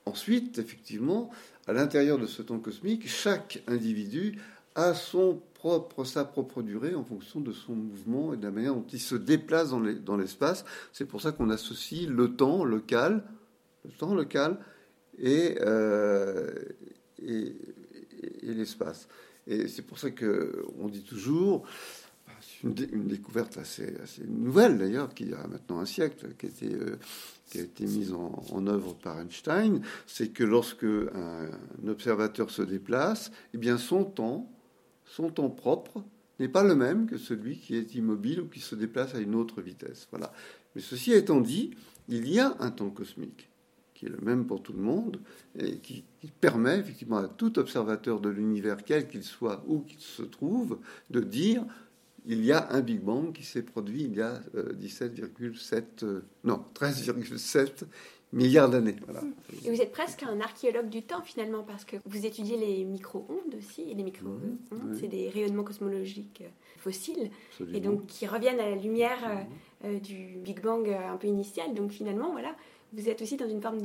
Ensuite, 0.07 0.57
effectivement, 0.57 1.29
à 1.67 1.73
l'intérieur 1.73 2.17
de 2.17 2.27
ce 2.27 2.41
temps 2.41 2.59
cosmique, 2.59 3.07
chaque 3.09 3.61
individu 3.67 4.39
a 4.75 4.93
son 4.93 5.41
propre, 5.53 6.05
sa 6.05 6.23
propre 6.23 6.61
durée 6.61 6.95
en 6.95 7.03
fonction 7.03 7.41
de 7.41 7.51
son 7.51 7.73
mouvement 7.75 8.33
et 8.33 8.37
de 8.37 8.43
la 8.43 8.51
manière 8.51 8.73
dont 8.73 8.85
il 8.93 9.01
se 9.01 9.15
déplace 9.15 9.71
dans 9.71 9.81
les- 9.81 9.95
dans 9.95 10.15
l'espace. 10.15 10.63
C'est 10.93 11.05
pour 11.05 11.21
ça 11.21 11.31
qu'on 11.33 11.49
associe 11.49 12.07
le 12.07 12.35
temps 12.35 12.63
local, 12.63 13.23
le 13.83 13.91
temps 13.91 14.13
local 14.15 14.57
et, 15.19 15.57
euh, 15.61 16.51
et, 17.21 17.53
l'espace. 18.43 19.07
Et 19.45 19.67
c'est 19.67 19.81
pour 19.81 19.99
ça 19.99 20.11
que 20.11 20.63
on 20.79 20.87
dit 20.87 21.03
toujours, 21.03 21.67
une, 22.63 22.75
une 22.91 23.07
découverte 23.07 23.57
assez, 23.57 23.93
nouvelle 24.27 24.77
d'ailleurs, 24.77 25.13
qui 25.13 25.33
a 25.33 25.47
maintenant 25.47 25.79
un 25.79 25.85
siècle, 25.85 26.33
qui 26.37 26.45
a 26.45 26.49
été, 26.49 26.73
euh, 26.73 26.97
qui 27.49 27.59
a 27.59 27.61
été 27.63 27.85
mise 27.85 28.13
en, 28.13 28.67
œuvre 28.67 28.93
par 28.95 29.19
Einstein, 29.19 29.81
c'est 30.05 30.29
que 30.29 30.43
lorsque 30.43 30.83
un, 30.83 31.49
observateur 31.87 32.49
se 32.49 32.61
déplace, 32.61 33.31
eh 33.53 33.57
bien 33.57 33.77
son 33.77 34.03
temps, 34.03 34.51
son 35.05 35.29
temps 35.29 35.49
propre, 35.49 36.03
n'est 36.39 36.49
pas 36.49 36.63
le 36.63 36.75
même 36.75 37.07
que 37.07 37.17
celui 37.17 37.57
qui 37.57 37.75
est 37.75 37.95
immobile 37.95 38.41
ou 38.41 38.47
qui 38.47 38.59
se 38.59 38.75
déplace 38.75 39.15
à 39.15 39.19
une 39.19 39.35
autre 39.35 39.61
vitesse. 39.61 40.07
Voilà. 40.11 40.31
Mais 40.75 40.81
ceci 40.81 41.13
étant 41.13 41.41
dit, 41.41 41.71
il 42.09 42.29
y 42.29 42.39
a 42.39 42.55
un 42.59 42.71
temps 42.71 42.89
cosmique 42.89 43.49
qui 43.93 44.05
est 44.05 44.09
le 44.09 44.19
même 44.21 44.45
pour 44.45 44.61
tout 44.61 44.73
le 44.73 44.81
monde 44.81 45.19
et 45.57 45.79
qui 45.79 46.03
permet 46.39 46.77
effectivement 46.77 47.17
à 47.17 47.27
tout 47.27 47.57
observateur 47.57 48.21
de 48.21 48.29
l'univers, 48.29 48.83
quel 48.85 49.07
qu'il 49.07 49.23
soit, 49.23 49.63
où 49.65 49.79
qu'il 49.79 49.99
se 49.99 50.21
trouve, 50.21 50.77
de 51.09 51.19
dire 51.19 51.65
il 52.27 52.43
y 52.45 52.51
a 52.51 52.67
un 52.71 52.81
Big 52.81 53.01
Bang 53.01 53.33
qui 53.33 53.43
s'est 53.43 53.63
produit 53.63 54.03
il 54.03 54.15
y 54.15 54.21
a 54.21 54.41
euh, 54.55 54.73
17,7 54.73 55.83
euh, 56.03 56.21
non 56.43 56.63
13,7 56.75 57.83
milliards 58.33 58.69
d'années. 58.69 58.95
Voilà. 59.05 59.21
Et 59.65 59.71
vous 59.71 59.81
êtes 59.81 59.91
presque 59.91 60.23
un 60.23 60.41
archéologue 60.41 60.89
du 60.89 61.01
temps 61.03 61.21
finalement, 61.21 61.63
parce 61.63 61.85
que 61.85 61.95
vous 62.05 62.25
étudiez 62.25 62.57
les 62.57 62.83
micro-ondes 62.83 63.55
aussi. 63.57 63.83
Et 63.89 63.93
les 63.93 64.03
micro-ondes, 64.03 64.57
oui. 64.71 64.97
c'est 64.99 65.07
des 65.07 65.29
rayonnements 65.29 65.63
cosmologiques 65.63 66.41
euh, 66.45 66.49
fossiles, 66.77 67.31
Absolument. 67.51 67.77
et 67.77 67.81
donc 67.81 68.05
qui 68.07 68.27
reviennent 68.27 68.59
à 68.59 68.69
la 68.69 68.75
lumière 68.75 69.17
euh, 69.25 69.87
euh, 69.87 69.99
du 69.99 70.37
Big 70.43 70.61
Bang 70.61 70.87
euh, 70.87 71.13
un 71.13 71.17
peu 71.17 71.27
initial. 71.27 71.73
Donc 71.73 71.91
finalement, 71.91 72.31
voilà, 72.31 72.55
vous 72.93 73.09
êtes 73.09 73.21
aussi 73.21 73.37
dans 73.37 73.47
une 73.49 73.61
forme 73.61 73.79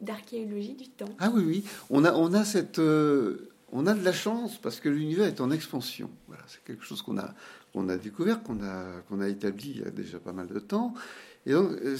d'archéologie 0.00 0.74
du 0.74 0.88
temps. 0.88 1.08
Ah 1.18 1.30
oui, 1.34 1.42
oui. 1.46 1.64
On 1.90 2.04
a, 2.04 2.12
on 2.14 2.32
a 2.34 2.44
cette, 2.44 2.78
euh, 2.78 3.51
on 3.72 3.86
a 3.86 3.94
de 3.94 4.04
la 4.04 4.12
chance 4.12 4.58
parce 4.58 4.80
que 4.80 4.88
l'univers 4.88 5.26
est 5.26 5.40
en 5.40 5.50
expansion. 5.50 6.10
C'est 6.46 6.62
quelque 6.64 6.84
chose 6.84 7.02
qu'on 7.02 7.16
a, 7.18 7.96
découvert, 7.96 8.42
qu'on 8.42 8.60
a, 8.60 9.28
établi 9.28 9.72
il 9.76 9.80
y 9.80 9.84
a 9.84 9.90
déjà 9.90 10.18
pas 10.18 10.32
mal 10.32 10.46
de 10.46 10.58
temps. 10.58 10.94
Et 11.46 11.52
donc, 11.52 11.72
euh, 11.72 11.96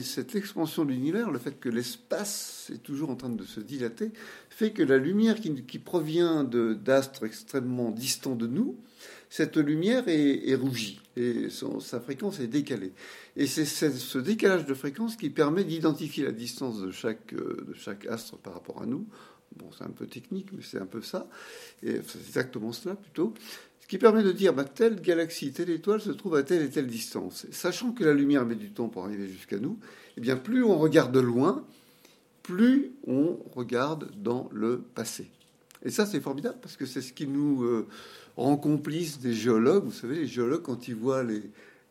cette 0.00 0.36
expansion 0.36 0.84
de 0.84 0.92
l'univers, 0.92 1.30
le 1.30 1.38
fait 1.38 1.58
que 1.58 1.68
l'espace 1.68 2.70
est 2.72 2.82
toujours 2.82 3.10
en 3.10 3.16
train 3.16 3.30
de 3.30 3.44
se 3.44 3.58
dilater, 3.58 4.12
fait 4.50 4.70
que 4.70 4.82
la 4.82 4.98
lumière 4.98 5.40
qui, 5.40 5.78
provient 5.78 6.44
d'astres 6.44 7.24
extrêmement 7.24 7.90
distants 7.90 8.36
de 8.36 8.46
nous, 8.46 8.76
cette 9.30 9.56
lumière 9.56 10.04
est, 10.06 10.54
rougie 10.54 11.00
et 11.16 11.48
sa 11.50 12.00
fréquence 12.00 12.40
est 12.40 12.46
décalée. 12.46 12.92
Et 13.36 13.46
c'est 13.46 13.64
ce 13.64 14.18
décalage 14.18 14.66
de 14.66 14.74
fréquence 14.74 15.16
qui 15.16 15.30
permet 15.30 15.64
d'identifier 15.64 16.24
la 16.24 16.32
distance 16.32 16.80
de 16.80 16.90
chaque, 16.90 17.32
euh, 17.32 17.64
de 17.66 17.74
chaque 17.74 18.06
astre 18.06 18.36
par 18.36 18.54
rapport 18.54 18.82
à 18.82 18.86
nous. 18.86 19.06
Bon, 19.56 19.70
c'est 19.76 19.84
un 19.84 19.90
peu 19.90 20.06
technique, 20.06 20.48
mais 20.52 20.62
c'est 20.62 20.78
un 20.78 20.86
peu 20.86 21.02
ça. 21.02 21.28
Et 21.82 22.00
c'est 22.06 22.18
exactement 22.18 22.72
cela 22.72 22.94
plutôt. 22.94 23.34
Ce 23.80 23.86
qui 23.86 23.98
permet 23.98 24.22
de 24.22 24.32
dire, 24.32 24.52
bah, 24.52 24.64
telle 24.64 25.00
galaxie, 25.00 25.52
telle 25.52 25.70
étoile 25.70 26.00
se 26.00 26.10
trouve 26.10 26.34
à 26.34 26.42
telle 26.42 26.62
et 26.62 26.70
telle 26.70 26.86
distance. 26.86 27.46
Sachant 27.50 27.92
que 27.92 28.04
la 28.04 28.12
lumière 28.12 28.44
met 28.44 28.54
du 28.54 28.70
temps 28.70 28.88
pour 28.88 29.04
arriver 29.04 29.28
jusqu'à 29.28 29.58
nous, 29.58 29.78
eh 30.16 30.20
bien, 30.20 30.36
plus 30.36 30.62
on 30.62 30.78
regarde 30.78 31.12
de 31.12 31.20
loin, 31.20 31.64
plus 32.42 32.92
on 33.06 33.38
regarde 33.54 34.10
dans 34.16 34.48
le 34.52 34.78
passé. 34.94 35.30
Et 35.84 35.90
ça, 35.90 36.06
c'est 36.06 36.20
formidable 36.20 36.58
parce 36.60 36.76
que 36.76 36.86
c'est 36.86 37.00
ce 37.00 37.12
qui 37.12 37.26
nous 37.26 37.62
euh, 37.62 37.86
rend 38.36 38.56
complices 38.56 39.20
des 39.20 39.32
géologues. 39.32 39.84
Vous 39.84 39.92
savez, 39.92 40.16
les 40.16 40.26
géologues, 40.26 40.62
quand 40.62 40.88
ils 40.88 40.94
voient 40.94 41.22
les, 41.22 41.42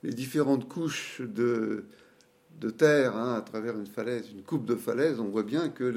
les 0.03 0.13
différentes 0.13 0.67
couches 0.67 1.21
de, 1.21 1.85
de 2.59 2.69
terre 2.69 3.15
hein, 3.15 3.35
à 3.35 3.41
travers 3.41 3.77
une 3.77 3.85
falaise, 3.85 4.25
une 4.31 4.41
coupe 4.41 4.65
de 4.65 4.75
falaise, 4.75 5.19
on 5.19 5.29
voit 5.29 5.43
bien 5.43 5.69
que 5.69 5.93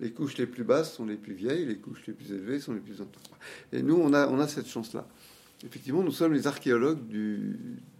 les 0.00 0.10
couches 0.10 0.38
les 0.38 0.46
plus 0.46 0.64
basses 0.64 0.94
sont 0.94 1.06
les 1.06 1.16
plus 1.16 1.34
vieilles, 1.34 1.66
les 1.66 1.76
couches 1.76 2.06
les 2.06 2.12
plus 2.12 2.32
élevées 2.32 2.60
sont 2.60 2.72
les 2.72 2.80
plus 2.80 2.94
anciennes. 2.94 3.08
Et 3.72 3.82
nous, 3.82 3.96
on 3.96 4.12
a, 4.12 4.26
on 4.28 4.40
a 4.40 4.48
cette 4.48 4.66
chance-là. 4.66 5.06
Effectivement, 5.64 6.02
nous 6.02 6.10
sommes 6.10 6.32
les 6.32 6.46
archéologues 6.46 7.06
du, 7.06 7.56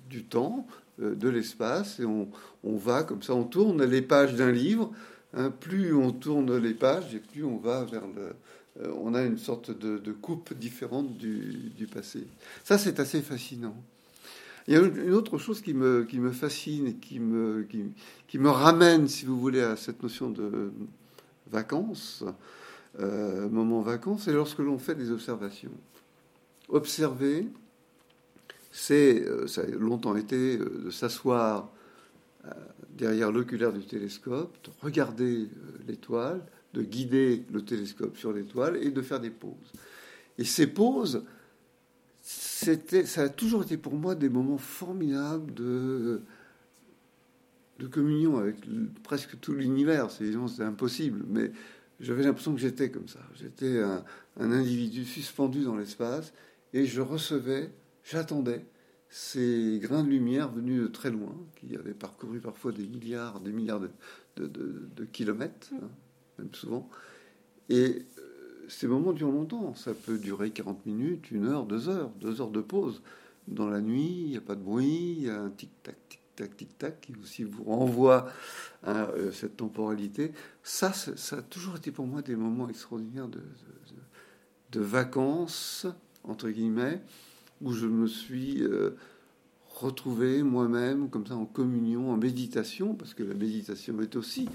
du 0.09 0.25
temps, 0.25 0.67
euh, 1.01 1.15
de 1.15 1.29
l'espace, 1.29 2.01
et 2.01 2.05
on, 2.05 2.29
on 2.65 2.77
va 2.77 3.05
comme 3.05 3.23
ça, 3.23 3.35
on 3.35 3.45
tourne 3.45 3.85
les 3.85 4.03
pages 4.03 4.35
d'un 4.35 4.51
livre. 4.51 4.93
hein, 5.35 5.51
plus 5.51 5.95
on 5.95 6.13
tourne 6.13 6.57
les 6.57 6.75
pages, 6.75 7.15
et 7.15 7.21
plus 7.21 7.45
on 7.45 7.59
va 7.59 7.85
vers 7.85 8.07
le. 8.07 8.33
euh, 8.83 8.93
on 8.97 9.15
a 9.15 9.23
une 9.23 9.39
sorte 9.39 9.71
de, 9.77 9.99
de 9.99 10.13
coupe 10.13 10.55
différente 10.55 11.17
du, 11.17 11.71
du 11.77 11.87
passé. 11.87 12.27
Ça, 12.65 12.79
c'est 12.79 13.01
assez 13.01 13.21
fascinant. 13.21 13.77
Il 14.67 14.75
y 14.75 14.77
a 14.77 14.81
une 14.81 15.13
autre 15.13 15.39
chose 15.39 15.61
qui 15.63 15.75
me, 15.75 16.31
fascine 16.33 16.87
et 16.89 16.95
qui 16.95 17.19
me, 17.19 17.65
ramène, 18.49 19.09
si 19.09 19.25
vous 19.25 19.39
voulez, 19.39 19.63
à 19.63 19.77
cette 19.77 20.03
notion 20.03 20.31
de 20.31 20.73
vacances, 21.51 22.25
euh, 22.99 23.49
moment 23.49 23.83
vacances, 23.83 24.23
c'est 24.25 24.33
lorsque 24.33 24.59
l'on 24.59 24.79
fait 24.79 24.95
des 24.95 25.11
observations. 25.13 25.71
Observer, 26.69 27.47
c'est, 28.73 29.23
euh, 29.27 29.47
ça 29.47 29.63
a 29.63 29.67
longtemps 29.67 30.17
été 30.17 30.59
euh, 30.59 30.83
de 30.87 30.91
s'asseoir 30.91 31.71
derrière 32.97 33.31
l'oculaire 33.33 33.73
du 33.73 33.85
télescope, 33.85 34.57
de 34.65 34.71
regarder 34.83 35.49
l'étoile, 35.87 36.43
de 36.75 36.83
guider 36.83 37.45
le 37.53 37.63
télescope 37.63 38.17
sur 38.17 38.33
l'étoile 38.33 38.77
et 38.83 38.91
de 38.91 39.03
faire 39.03 39.21
des 39.21 39.31
pauses. 39.31 39.73
Et 40.39 40.45
ces 40.45 40.67
pauses, 40.67 41.25
c'était, 42.33 43.07
ça 43.07 43.23
a 43.23 43.29
toujours 43.29 43.65
été 43.65 43.77
pour 43.77 43.95
moi 43.95 44.15
des 44.15 44.29
moments 44.29 44.57
formidables 44.57 45.53
de, 45.53 46.23
de 47.81 47.87
communion 47.89 48.39
avec 48.39 48.57
presque 49.03 49.41
tout 49.41 49.53
l'univers. 49.53 50.11
C'est 50.13 50.31
c'est 50.49 50.63
impossible, 50.63 51.25
mais 51.29 51.51
j'avais 51.99 52.23
l'impression 52.23 52.55
que 52.55 52.61
j'étais 52.61 52.91
comme 52.91 53.09
ça. 53.09 53.19
J'étais 53.35 53.81
un, 53.81 54.05
individu 54.39 55.05
suspendu 55.05 55.65
dans 55.65 55.77
l'espace 55.77 56.33
et 56.73 56.87
je 56.87 57.01
recevais, 57.01 57.73
j'attendais 58.05 58.65
ces 59.09 59.81
grains 59.83 60.05
de 60.05 60.09
lumière 60.09 60.53
venus 60.53 60.83
de 60.83 60.87
très 60.87 61.11
loin, 61.11 61.35
qui 61.57 61.75
avaient 61.77 61.95
parcouru 61.95 62.39
parfois 62.39 62.71
des 62.71 62.87
milliards, 62.87 63.41
des 63.41 63.51
milliards 63.51 63.81
de, 63.81 64.47
de- 64.47 65.05
kilomètres, 65.07 65.71
hein, 65.75 65.89
même 66.39 66.55
souvent. 66.55 66.89
Et 67.69 68.03
ces 68.71 68.87
moments 68.87 69.13
durent 69.13 69.33
longtemps. 69.33 69.75
Ça 69.75 69.93
peut 69.95 70.19
durer 70.19 70.51
40 70.51 70.87
minutes, 70.87 71.31
une 71.31 71.47
heure, 71.47 71.67
deux 71.67 71.89
heures, 71.89 72.11
deux 72.21 72.41
heures 72.41 72.51
de 72.51 72.61
pause. 72.61 73.03
Dans 73.49 73.69
la 73.69 73.81
nuit, 73.81 74.23
il 74.25 74.31
n'y 74.31 74.37
a 74.37 74.41
pas 74.41 74.55
de 74.55 74.63
bruit, 74.63 75.15
il 75.19 75.23
y 75.25 75.31
a 75.31 75.41
un 75.41 75.51
tic-tac, 75.51 75.97
tic-tac, 76.09 76.57
tic-tac 76.57 77.01
qui 77.01 77.15
aussi 77.21 77.43
vous 77.43 77.65
renvoie 77.65 78.29
à 78.85 79.09
euh, 79.09 79.33
cette 79.33 79.57
temporalité. 79.57 80.33
Ça, 80.63 80.93
ça 80.93 81.37
a 81.39 81.43
toujours 81.43 81.77
été 81.77 81.91
pour 81.91 82.07
moi 82.07 82.23
des 82.23 82.37
moments 82.37 82.69
extraordinaires 82.69 83.29
de, 83.29 83.41
de- 84.73 84.81
vacances, 84.81 85.87
entre 86.23 86.49
guillemets, 86.49 87.03
où 87.61 87.73
je 87.73 87.87
me 87.87 88.07
suis 88.07 88.63
euh, 88.63 88.91
retrouvé 89.75 90.43
moi-même 90.45 91.11
comme 91.11 91.27
ça 91.27 91.35
en 91.35 91.47
communion, 91.47 92.11
en 92.13 92.17
méditation, 92.17 92.95
parce 92.95 93.15
que 93.15 93.25
la 93.25 93.35
méditation 93.35 94.01
est 94.01 94.15
aussi 94.17 94.49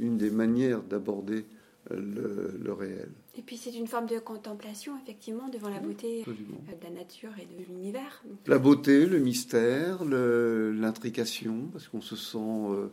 une 0.00 0.18
des 0.18 0.30
manières 0.30 0.82
d'aborder 0.82 1.46
euh, 1.92 2.50
le 2.60 2.72
réel. 2.72 3.10
Et 3.36 3.42
puis 3.42 3.56
c'est 3.56 3.72
une 3.74 3.86
forme 3.88 4.06
de 4.06 4.18
contemplation, 4.20 4.92
effectivement, 5.02 5.48
devant 5.48 5.68
la 5.68 5.80
beauté 5.80 6.20
Absolument. 6.20 6.62
euh, 6.68 6.76
de 6.76 6.84
la 6.84 6.90
nature 6.90 7.30
et 7.42 7.46
de 7.46 7.66
l'univers. 7.68 8.22
La 8.46 8.58
beauté, 8.58 9.06
le 9.06 9.18
mystère, 9.18 10.04
l'intrication, 10.04 11.68
parce 11.72 11.88
qu'on 11.88 12.00
se 12.00 12.16
sent, 12.16 12.38
euh, 12.38 12.88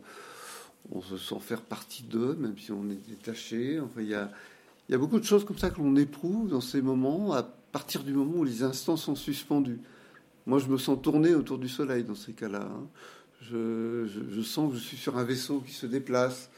on 0.90 1.00
se 1.00 1.16
sent 1.16 1.38
faire 1.40 1.62
partie 1.62 2.02
d'eux, 2.02 2.34
même 2.34 2.58
si 2.58 2.72
on 2.72 2.88
est 2.90 3.08
détaché. 3.08 3.78
Enfin, 3.80 4.00
il 4.02 4.08
y 4.08 4.14
a, 4.14 4.30
Il 4.88 4.92
y 4.92 4.94
a 4.96 4.98
beaucoup 4.98 5.20
de 5.20 5.24
choses 5.24 5.44
comme 5.44 5.58
ça 5.58 5.70
que 5.70 5.78
l'on 5.80 5.94
éprouve 5.96 6.48
dans 6.48 6.60
ces 6.60 6.82
moments, 6.82 7.32
à 7.32 7.42
partir 7.44 8.02
du 8.02 8.12
moment 8.12 8.38
où 8.38 8.44
les 8.44 8.62
instants 8.64 8.96
sont 8.96 9.14
suspendus. 9.14 9.78
Moi, 10.44 10.58
je 10.58 10.66
me 10.66 10.76
sens 10.76 11.00
tourner 11.00 11.34
autour 11.36 11.58
du 11.58 11.68
soleil 11.68 12.02
dans 12.02 12.16
ces 12.16 12.32
cas-là. 12.32 12.62
hein. 12.68 12.88
Je, 13.42 14.06
je- 14.06 14.28
je 14.34 14.40
sens 14.42 14.70
que 14.72 14.76
je 14.78 14.82
suis 14.82 14.96
sur 14.96 15.16
un 15.18 15.24
vaisseau 15.24 15.60
qui 15.60 15.72
se 15.72 15.86
déplace. 15.86 16.50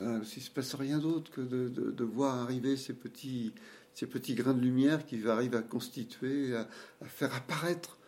Euh, 0.00 0.22
S'il 0.24 0.42
ne 0.42 0.46
se 0.46 0.50
passe 0.50 0.74
rien 0.74 0.98
d'autre 0.98 1.30
que 1.30 1.40
de, 1.40 1.68
de- 1.68 1.90
de 1.90 2.04
voir 2.04 2.34
arriver 2.42 2.76
ces 2.76 2.94
petits, 2.94 3.52
ces 3.94 4.06
petits 4.06 4.34
grains 4.34 4.54
de 4.54 4.60
lumière 4.60 5.04
qui 5.06 5.26
arrivent 5.28 5.54
à 5.56 5.62
constituer, 5.62 6.54
à, 6.56 6.68
à 7.02 7.06
faire 7.06 7.34
apparaître 7.34 7.98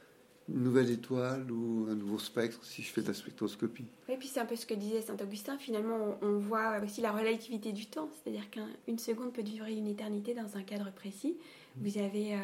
une 0.48 0.62
nouvelle 0.62 0.90
étoile 0.90 1.50
ou 1.50 1.86
un 1.90 1.96
nouveau 1.96 2.18
spectre, 2.20 2.60
si 2.64 2.82
je 2.82 2.88
fais 2.92 3.02
de 3.02 3.08
la 3.08 3.14
spectroscopie. 3.14 3.84
Oui, 4.08 4.14
puis 4.16 4.28
c'est 4.28 4.38
un 4.38 4.46
peu 4.46 4.54
ce 4.54 4.64
que 4.64 4.74
disait 4.74 5.00
Saint 5.02 5.16
Augustin. 5.20 5.58
Finalement, 5.58 6.16
on, 6.22 6.26
on 6.26 6.38
voit 6.38 6.78
aussi 6.84 7.00
la 7.00 7.10
relativité 7.10 7.72
du 7.72 7.86
temps, 7.86 8.08
c'est-à-dire 8.14 8.48
qu'une 8.50 8.98
seconde 8.98 9.32
peut 9.32 9.42
durer 9.42 9.74
une 9.74 9.88
éternité 9.88 10.34
dans 10.34 10.56
un 10.56 10.62
cadre 10.62 10.92
précis. 10.92 11.36
Vous 11.80 11.98
avez 11.98 12.34
euh, 12.34 12.38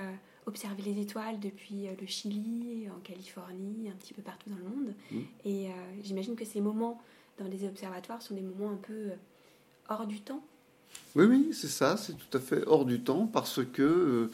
observé 0.47 0.83
les 0.83 1.01
étoiles 1.01 1.39
depuis 1.39 1.87
euh, 1.87 1.93
le 2.01 2.07
Chili, 2.09 2.89
en 2.91 2.99
Californie, 3.01 3.89
un 3.89 3.97
petit 3.97 4.15
peu 4.15 4.23
partout 4.23 4.51
dans 4.51 4.57
le 4.57 4.65
monde. 4.65 4.95
Mm. 5.13 5.19
Et 5.45 5.69
euh, 5.69 5.71
j'imagine 6.03 6.35
que 6.35 6.45
ces 6.45 6.61
moments 6.61 7.01
dans 7.39 7.47
les 7.47 7.65
observatoires 7.65 8.21
sont 8.21 8.35
des 8.35 8.43
moments 8.43 8.73
un 8.73 8.77
peu 8.77 8.93
euh, 8.93 9.15
hors 9.89 10.07
du 10.07 10.21
temps? 10.21 10.43
Oui, 11.15 11.27
oui, 11.27 11.51
c'est 11.53 11.69
ça, 11.69 11.97
c'est 11.97 12.15
tout 12.15 12.37
à 12.37 12.41
fait 12.41 12.65
hors 12.67 12.85
du 12.85 13.01
temps 13.01 13.27
parce 13.27 13.65
que 13.65 13.83
euh, 13.83 14.31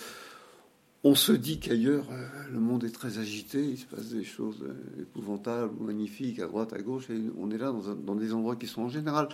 on 1.05 1.15
se 1.15 1.33
dit 1.33 1.59
qu'ailleurs 1.59 2.07
euh, 2.11 2.27
le 2.53 2.61
monde 2.61 2.85
est 2.85 2.95
très 2.95 3.19
agité, 3.19 3.65
il 3.65 3.79
se 3.79 3.87
passe 3.87 4.11
des 4.11 4.25
choses 4.25 4.63
euh, 4.63 5.03
épouvantables 5.03 5.75
ou 5.81 5.85
magnifiques 5.85 6.39
à 6.39 6.47
droite, 6.47 6.73
à 6.73 6.79
gauche, 6.79 7.11
et 7.11 7.21
on 7.37 7.51
est 7.51 7.59
là 7.59 7.73
dans, 7.73 7.95
dans 7.95 8.15
des 8.15 8.33
endroits 8.33 8.57
qui 8.57 8.67
sont 8.67 8.83
en 8.83 8.89
général 8.89 9.29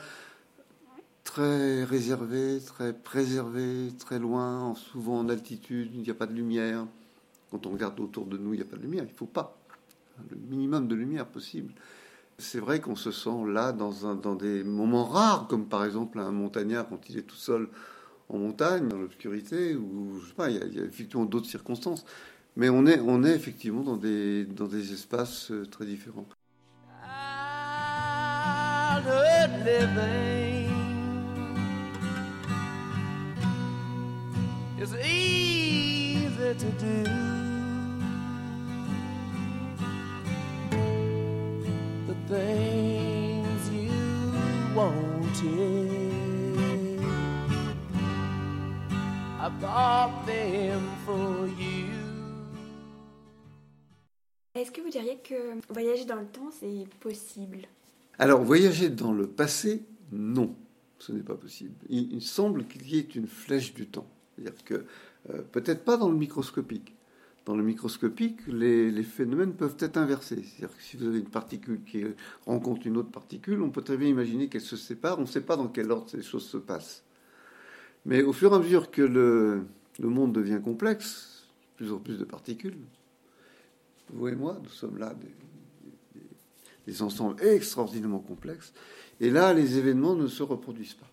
très 1.25 1.85
réservés, 1.85 2.61
très 2.65 2.93
préservés, 2.93 3.91
très 3.99 4.19
loin, 4.19 4.75
souvent 4.75 5.19
en 5.19 5.29
altitude, 5.29 5.91
il 5.95 6.03
n'y 6.03 6.11
a 6.11 6.15
pas 6.15 6.27
de 6.27 6.35
lumière. 6.35 6.87
Quand 7.51 7.67
on 7.67 7.71
regarde 7.71 7.99
autour 8.01 8.27
de 8.27 8.39
nous, 8.39 8.55
il 8.55 8.59
n'y 8.59 8.63
a 8.63 8.67
pas 8.67 8.77
de 8.77 8.83
lumière, 8.83 9.05
il 9.05 9.13
ne 9.13 9.17
faut 9.17 9.27
pas. 9.27 9.57
Le 10.31 10.37
minimum 10.37 10.87
de 10.87 10.95
lumière 10.95 11.27
possible. 11.27 11.73
C'est 12.39 12.59
vrai 12.59 12.81
qu'on 12.81 12.97
se 12.97 13.11
sent 13.11 13.45
là 13.47 13.73
dans, 13.73 14.35
des 14.35 14.65
moments 14.65 15.05
rares, 15.05 15.47
comme 15.49 15.67
par 15.69 15.85
exemple 15.85 16.19
un 16.19 16.33
montagnard 16.33 16.89
quand 16.89 17.09
il 17.09 17.19
est 17.19 17.23
tout 17.23 17.37
seul 17.37 17.69
en 18.29 18.39
montagne, 18.39 18.89
dans 18.89 18.99
l'obscurité, 18.99 19.77
ou 19.77 20.19
je 20.21 20.29
sais 20.29 20.35
pas, 20.35 20.51
il 20.51 20.57
y 20.57 20.81
a, 20.81 20.85
effectivement 20.85 21.27
d'autres 21.27 21.49
circonstances. 21.49 22.05
Mais 22.57 22.69
on 22.69 22.87
est, 22.87 23.35
effectivement 23.35 23.83
dans 23.83 23.97
des, 23.97 24.47
espaces 24.93 25.51
euh, 25.51 25.67
très 25.67 25.87
différents. 25.87 26.27
is 34.85 34.93
easy 34.97 36.55
to 36.59 36.71
do. 36.73 37.44
Things 42.29 43.71
you 43.71 43.91
wanted, 44.75 45.91
I 49.41 49.49
bought 49.61 50.27
them 50.27 50.83
for 51.05 51.47
you. 51.59 51.91
Est-ce 54.55 54.71
que 54.71 54.81
vous 54.81 54.91
diriez 54.91 55.19
que 55.19 55.61
voyager 55.69 56.05
dans 56.05 56.17
le 56.17 56.27
temps, 56.27 56.51
c'est 56.53 56.87
possible? 57.01 57.67
Alors, 58.19 58.43
voyager 58.43 58.89
dans 58.89 59.13
le 59.13 59.27
passé, 59.27 59.83
non, 60.13 60.55
ce 60.99 61.13
n'est 61.13 61.23
pas 61.23 61.35
possible. 61.35 61.75
Il, 61.89 62.13
il 62.13 62.23
semble 62.23 62.65
qu'il 62.67 62.89
y 62.89 62.99
ait 62.99 63.09
une 63.17 63.27
flèche 63.27 63.75
du 63.75 63.87
temps. 63.87 64.07
C'est-à-dire 64.37 64.65
que, 64.65 64.87
euh, 65.31 65.43
peut-être 65.53 65.85
pas 65.85 65.97
dans 65.97 66.09
le 66.09 66.17
microscopique. 66.17 66.95
Dans 67.45 67.57
le 67.57 67.63
microscopique, 67.63 68.41
les, 68.47 69.03
phénomènes 69.03 69.53
peuvent 69.55 69.77
être 69.79 69.99
inversés. 69.99 70.43
C'est-à-dire 70.43 70.77
que 70.77 70.83
si 70.83 70.97
vous 70.97 71.07
avez 71.07 71.19
une 71.19 71.29
particule 71.29 71.83
qui 71.85 72.05
rencontre 72.47 72.87
une 72.87 72.97
autre 72.97 73.11
particule, 73.11 73.61
on 73.61 73.71
peut 73.71 73.83
très 73.83 73.99
bien 73.99 74.09
imaginer 74.09 74.49
qu'elles 74.49 74.63
se 74.63 74.77
séparent. 74.77 75.19
On 75.19 75.23
ne 75.23 75.27
sait 75.27 75.43
pas 75.43 75.57
dans 75.57 75.69
quel 75.69 75.91
ordre 75.91 76.09
ces 76.09 76.23
choses 76.23 76.47
se 76.47 76.57
passent. 76.57 77.05
Mais 78.07 78.23
au 78.23 78.33
fur 78.33 78.53
et 78.53 78.57
à 78.57 78.59
mesure 78.59 78.91
que 78.91 79.03
le, 79.03 79.67
monde 79.99 80.33
devient 80.33 80.61
complexe, 80.63 81.49
plus 81.77 81.93
en 81.93 81.99
plus 81.99 82.19
de 82.19 82.25
particules, 82.25 82.79
vous 84.13 84.29
et 84.29 84.37
moi, 84.37 84.59
nous 84.63 84.71
sommes 84.71 84.99
là 84.99 85.15
des- 85.15 86.21
des 86.87 87.03
ensembles 87.03 87.43
extraordinairement 87.43 88.21
complexes. 88.21 88.73
Et 89.21 89.31
là, 89.31 89.53
les 89.53 89.79
événements 89.79 90.15
ne 90.15 90.27
se 90.27 90.43
reproduisent 90.43 90.95
pas. 90.95 91.11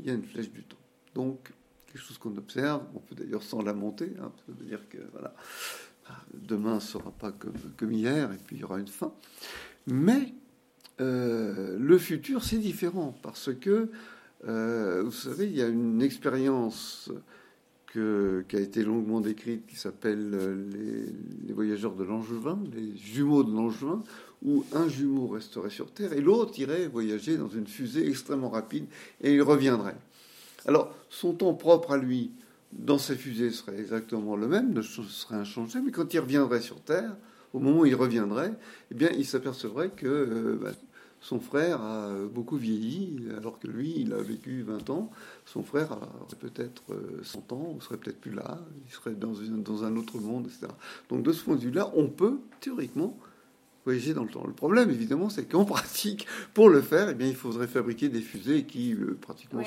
Il 0.00 0.06
y 0.06 0.10
a 0.10 0.14
une 0.14 0.24
flèche 0.24 0.50
du 0.50 0.62
temps. 0.62 0.76
Donc, 1.14 1.52
chose 1.96 2.18
qu'on 2.18 2.36
observe, 2.36 2.82
on 2.94 2.98
peut 2.98 3.14
d'ailleurs 3.14 3.42
s'en 3.42 3.62
lamenter, 3.62 4.12
hein, 4.20 4.30
ça 4.46 4.52
veut 4.58 4.64
dire 4.64 4.88
que 4.88 4.98
voilà, 5.12 5.34
demain 6.34 6.76
ne 6.76 6.80
sera 6.80 7.10
pas 7.10 7.32
comme, 7.32 7.92
hier, 7.92 8.32
et 8.32 8.38
puis 8.44 8.56
il 8.56 8.60
y 8.60 8.64
aura 8.64 8.78
une 8.78 8.88
fin. 8.88 9.12
Mais 9.86 10.34
euh, 11.00 11.76
le 11.78 11.98
futur, 11.98 12.44
c'est 12.44 12.58
différent, 12.58 13.16
parce 13.22 13.54
que, 13.54 13.90
euh, 14.46 15.02
vous 15.04 15.12
savez, 15.12 15.46
il 15.46 15.56
y 15.56 15.62
a 15.62 15.68
une 15.68 16.02
expérience 16.02 17.10
que- 17.86 18.44
qui 18.48 18.56
a 18.56 18.60
été 18.60 18.82
longuement 18.84 19.20
décrite, 19.20 19.66
qui 19.66 19.76
s'appelle 19.76 20.30
euh, 20.34 21.06
les 21.46 21.52
voyageurs 21.52 21.94
de 21.94 22.04
Langevin, 22.04 22.58
les 22.74 22.96
jumeaux 22.96 23.42
de 23.44 23.52
Langevin, 23.52 24.02
où 24.44 24.64
un 24.74 24.88
jumeau 24.88 25.28
resterait 25.28 25.70
sur 25.70 25.90
Terre 25.90 26.12
et 26.12 26.20
l'autre 26.20 26.58
irait 26.60 26.88
voyager 26.88 27.36
dans 27.38 27.48
une 27.48 27.66
fusée 27.66 28.06
extrêmement 28.06 28.50
rapide 28.50 28.84
et 29.22 29.34
il 29.34 29.42
reviendrait. 29.42 29.96
Alors, 30.66 30.94
son 31.08 31.32
temps 31.32 31.54
propre 31.54 31.92
à 31.92 31.96
lui 31.96 32.32
dans 32.72 32.98
sa 32.98 33.14
fusée 33.14 33.50
serait 33.50 33.78
exactement 33.78 34.36
le 34.36 34.48
même, 34.48 34.72
ne 34.72 34.82
serait 34.82 35.36
inchangé, 35.36 35.80
mais 35.80 35.92
quand 35.92 36.12
il 36.12 36.18
reviendrait 36.18 36.60
sur 36.60 36.80
Terre, 36.80 37.16
au 37.52 37.60
moment 37.60 37.80
où 37.80 37.86
il 37.86 37.94
reviendrait, 37.94 38.52
eh 38.90 38.94
bien, 38.94 39.08
il 39.16 39.24
s'apercevrait 39.24 39.90
que 39.90 40.06
euh, 40.06 40.58
bah, 40.60 40.72
son 41.20 41.40
frère 41.40 41.80
a 41.80 42.12
beaucoup 42.32 42.56
vieilli, 42.56 43.28
alors 43.36 43.58
que 43.58 43.66
lui, 43.66 43.94
il 43.96 44.12
a 44.12 44.18
vécu 44.18 44.62
20 44.62 44.90
ans. 44.90 45.10
Son 45.44 45.62
frère 45.62 45.92
aurait 45.92 46.36
peut-être 46.38 46.82
euh, 46.92 47.20
100 47.22 47.52
ans, 47.52 47.74
ou 47.76 47.80
serait 47.80 47.96
peut-être 47.96 48.20
plus 48.20 48.32
là, 48.32 48.58
il 48.86 48.92
serait 48.92 49.14
dans, 49.14 49.32
dans 49.32 49.84
un 49.84 49.96
autre 49.96 50.18
monde, 50.18 50.46
etc. 50.46 50.66
Donc, 51.08 51.22
de 51.22 51.32
ce 51.32 51.44
point 51.44 51.56
de 51.56 51.60
vue-là, 51.60 51.90
on 51.94 52.08
peut, 52.08 52.38
théoriquement, 52.60 53.18
voyager 53.86 54.12
dans 54.12 54.24
le 54.24 54.28
temps. 54.30 54.46
Le 54.46 54.52
problème, 54.52 54.90
évidemment, 54.90 55.30
c'est 55.30 55.46
qu'en 55.46 55.64
pratique, 55.76 56.26
pour 56.52 56.68
le 56.68 56.82
faire, 56.82 57.08
eh 57.08 57.14
bien, 57.14 57.26
il 57.28 57.34
faudrait 57.36 57.68
fabriquer 57.68 58.10
des 58.10 58.20
fusées 58.20 58.64
qui, 58.64 58.92
euh, 58.94 59.16
pratiquement, 59.20 59.60
Ouais, 59.60 59.64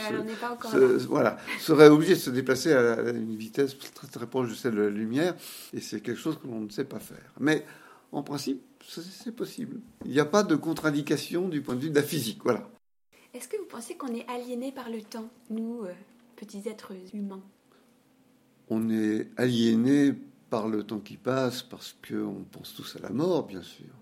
se- 0.71 0.99
se- 0.99 1.07
voilà, 1.07 1.37
serait 1.59 1.89
obligé 1.89 2.13
de 2.15 2.19
se 2.19 2.29
déplacer 2.29 2.73
à, 2.73 2.93
à 2.93 3.09
une 3.09 3.35
vitesse 3.35 3.77
très, 3.79 4.07
très 4.07 4.27
proche 4.27 4.49
de 4.49 4.55
celle 4.55 4.75
de 4.75 4.81
la 4.81 4.89
lumière, 4.89 5.35
et 5.73 5.79
c'est 5.81 6.01
quelque 6.01 6.19
chose 6.19 6.37
que 6.41 6.47
l'on 6.47 6.61
ne 6.61 6.69
sait 6.69 6.85
pas 6.85 6.99
faire. 6.99 7.33
Mais 7.39 7.65
en 8.11 8.21
principe, 8.21 8.61
c'est 8.87 9.35
possible. 9.35 9.79
Il 10.05 10.11
n'y 10.11 10.19
a 10.19 10.25
pas 10.25 10.43
de 10.43 10.55
contre-indication 10.55 11.47
du 11.49 11.61
point 11.61 11.75
de 11.75 11.81
vue 11.81 11.89
de 11.89 11.95
la 11.95 12.03
physique. 12.03 12.41
Voilà. 12.43 12.69
Est-ce 13.33 13.47
que 13.47 13.57
vous 13.57 13.65
pensez 13.65 13.95
qu'on 13.97 14.13
est 14.13 14.27
aliéné 14.27 14.71
par 14.71 14.89
le 14.89 15.01
temps, 15.01 15.29
nous, 15.49 15.81
euh, 15.83 15.93
petits 16.35 16.67
êtres 16.69 16.93
humains? 17.13 17.41
On 18.69 18.89
est 18.89 19.29
aliéné 19.37 20.13
par 20.49 20.69
le 20.69 20.83
temps 20.83 20.99
qui 21.01 21.17
passe 21.17 21.61
parce 21.61 21.93
qu'on 22.07 22.45
pense 22.51 22.73
tous 22.73 22.95
à 22.95 22.99
la 22.99 23.09
mort, 23.09 23.45
bien 23.45 23.61
sûr. 23.61 23.98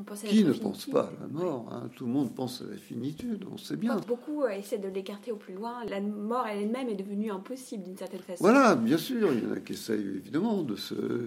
On 0.00 0.02
pense 0.02 0.24
à 0.24 0.28
Qui 0.28 0.44
ne 0.44 0.52
pense 0.54 0.86
pas 0.86 1.02
à 1.02 1.20
la 1.20 1.26
mort 1.28 1.68
hein 1.70 1.90
Tout 1.94 2.06
le 2.06 2.12
monde 2.12 2.34
pense 2.34 2.62
à 2.62 2.70
la 2.70 2.78
finitude, 2.78 3.44
on 3.52 3.58
sait 3.58 3.76
bien. 3.76 3.96
Quand 3.96 4.06
beaucoup 4.06 4.42
euh, 4.42 4.48
essaient 4.48 4.78
de 4.78 4.88
l'écarter 4.88 5.30
au 5.30 5.36
plus 5.36 5.52
loin, 5.52 5.84
la 5.84 6.00
mort 6.00 6.46
elle-même 6.46 6.88
est 6.88 6.94
devenue 6.94 7.30
impossible 7.30 7.84
d'une 7.84 7.98
certaine 7.98 8.20
façon. 8.20 8.42
Voilà, 8.42 8.76
bien 8.76 8.96
sûr, 8.96 9.30
il 9.32 9.44
y 9.44 9.46
en 9.46 9.52
a 9.52 9.60
qui 9.60 9.74
essayent 9.74 10.16
évidemment 10.16 10.62
de 10.62 10.76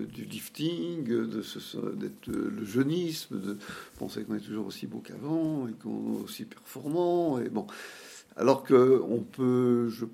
du 0.05 0.23
lifting, 0.25 1.03
de 1.03 1.95
d'être 1.95 2.29
euh, 2.29 2.49
le 2.49 2.65
jeunisme, 2.65 3.39
de 3.39 3.57
penser 3.99 4.23
qu'on 4.23 4.35
est 4.35 4.39
toujours 4.39 4.65
aussi 4.65 4.87
beau 4.87 4.99
qu'avant 4.99 5.67
et 5.67 5.73
qu'on 5.73 6.15
est 6.15 6.23
aussi 6.23 6.45
performant. 6.45 7.39
Et 7.39 7.49
bon, 7.49 7.67
alors 8.35 8.63
que 8.63 9.03
on 9.07 9.19
peut, 9.19 9.87
je 9.89 10.05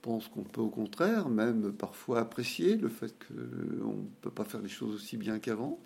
pense 0.00 0.28
qu'on 0.28 0.42
peut 0.42 0.62
au 0.62 0.70
contraire 0.70 1.28
même 1.28 1.72
parfois 1.72 2.20
apprécier 2.20 2.76
le 2.76 2.88
fait 2.88 3.14
qu'on 3.26 3.92
ne 3.92 4.08
peut 4.22 4.30
pas 4.30 4.44
faire 4.44 4.62
les 4.62 4.70
choses 4.70 4.94
aussi 4.94 5.18
bien 5.18 5.38
qu'avant. 5.38 5.78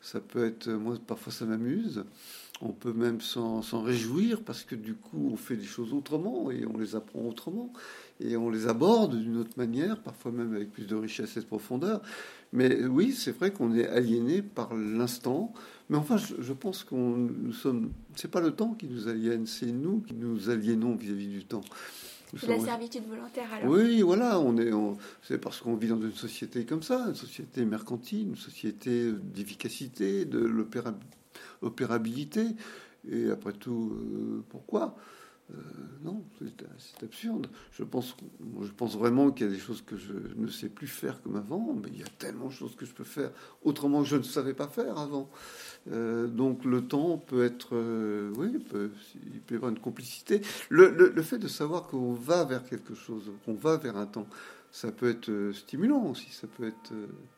Ça 0.00 0.20
peut 0.20 0.44
être, 0.44 0.68
moi 0.68 0.96
parfois 1.06 1.32
ça 1.32 1.44
m'amuse. 1.44 2.04
On 2.62 2.72
peut 2.72 2.92
même 2.92 3.20
s'en 3.20 3.62
réjouir 3.82 4.42
parce 4.42 4.64
que 4.64 4.74
du 4.74 4.94
coup 4.94 5.30
on 5.32 5.36
fait 5.36 5.56
les 5.56 5.64
choses 5.64 5.94
autrement 5.94 6.50
et 6.50 6.66
on 6.66 6.76
les 6.76 6.94
apprend 6.94 7.20
autrement 7.26 7.72
et 8.20 8.36
on 8.36 8.50
les 8.50 8.66
aborde 8.66 9.18
d'une 9.18 9.38
autre 9.38 9.56
manière, 9.56 9.98
parfois 10.02 10.30
même 10.30 10.54
avec 10.54 10.70
plus 10.70 10.86
de 10.86 10.94
richesse 10.94 11.36
et 11.38 11.40
de 11.40 11.46
profondeur. 11.46 12.02
Mais 12.52 12.84
oui, 12.84 13.12
c'est 13.12 13.32
vrai 13.32 13.50
qu'on 13.52 13.74
est 13.74 13.86
aliéné 13.86 14.42
par 14.42 14.74
l'instant. 14.74 15.54
Mais 15.88 15.96
enfin, 15.96 16.16
je, 16.16 16.34
je 16.38 16.52
pense 16.52 16.84
qu'on 16.84 17.16
nous 17.16 17.52
sommes. 17.52 17.92
C'est 18.14 18.30
pas 18.30 18.40
le 18.40 18.50
temps 18.50 18.74
qui 18.74 18.86
nous 18.86 19.08
aliène, 19.08 19.46
c'est 19.46 19.72
nous 19.72 20.00
qui 20.00 20.14
nous 20.14 20.50
aliénons 20.50 20.96
vis-à-vis 20.96 21.28
du 21.28 21.44
temps. 21.44 21.62
La 22.46 22.58
servitude 22.60 23.06
volontaire 23.08 23.52
alors. 23.52 23.72
oui, 23.72 24.02
voilà, 24.02 24.38
on 24.40 24.56
est, 24.56 24.72
on- 24.72 24.96
c'est 25.22 25.38
parce 25.38 25.60
qu'on 25.60 25.74
vit 25.74 25.88
dans 25.88 26.00
une 26.00 26.14
société 26.14 26.64
comme 26.64 26.82
ça, 26.82 27.06
une 27.08 27.14
société 27.14 27.64
mercantile, 27.64 28.28
une 28.28 28.36
société 28.36 29.12
d'efficacité, 29.12 30.24
de 30.24 30.38
l'opéra- 30.38 30.94
l'opérabilité. 31.62 32.46
Et 33.10 33.30
après 33.30 33.52
tout, 33.52 33.92
euh, 33.94 34.44
pourquoi? 34.48 34.94
Euh, 35.50 35.62
non, 36.02 36.24
c'est 36.78 37.04
absurde. 37.04 37.48
Je 37.72 37.84
pense, 37.84 38.16
je 38.62 38.70
pense 38.70 38.96
vraiment 38.96 39.30
qu'il 39.30 39.46
y 39.46 39.50
a 39.50 39.52
des 39.52 39.58
choses 39.58 39.82
que 39.82 39.96
je 39.96 40.12
ne 40.36 40.48
sais 40.48 40.68
plus 40.68 40.86
faire 40.86 41.20
comme 41.22 41.36
avant, 41.36 41.74
mais 41.74 41.88
il 41.92 41.98
y 41.98 42.02
a 42.02 42.08
tellement 42.18 42.46
de 42.46 42.52
choses 42.52 42.74
que 42.76 42.86
je 42.86 42.92
peux 42.92 43.04
faire 43.04 43.30
autrement 43.62 44.02
que 44.02 44.08
je 44.08 44.16
ne 44.16 44.22
savais 44.22 44.54
pas 44.54 44.68
faire 44.68 44.98
avant. 44.98 45.30
Euh, 45.90 46.26
donc 46.26 46.64
le 46.64 46.86
temps 46.86 47.18
peut 47.18 47.44
être, 47.44 47.70
euh, 47.74 48.32
oui, 48.36 48.50
il 48.52 48.60
peut, 48.60 48.90
y 49.50 49.54
avoir 49.54 49.70
une 49.70 49.78
complicité. 49.78 50.40
Le, 50.68 51.22
fait 51.22 51.38
de 51.38 51.48
savoir 51.48 51.88
qu'on 51.88 52.12
va 52.12 52.44
vers 52.44 52.64
quelque 52.64 52.94
chose, 52.94 53.30
qu'on 53.44 53.54
va 53.54 53.76
vers 53.76 53.96
un 53.96 54.06
temps, 54.06 54.26
ça 54.72 54.92
peut 54.92 55.10
être 55.10 55.52
stimulant 55.52 56.06
aussi. 56.06 56.30
Ça 56.30 56.46
peut 56.46 56.66
être, 56.66 56.92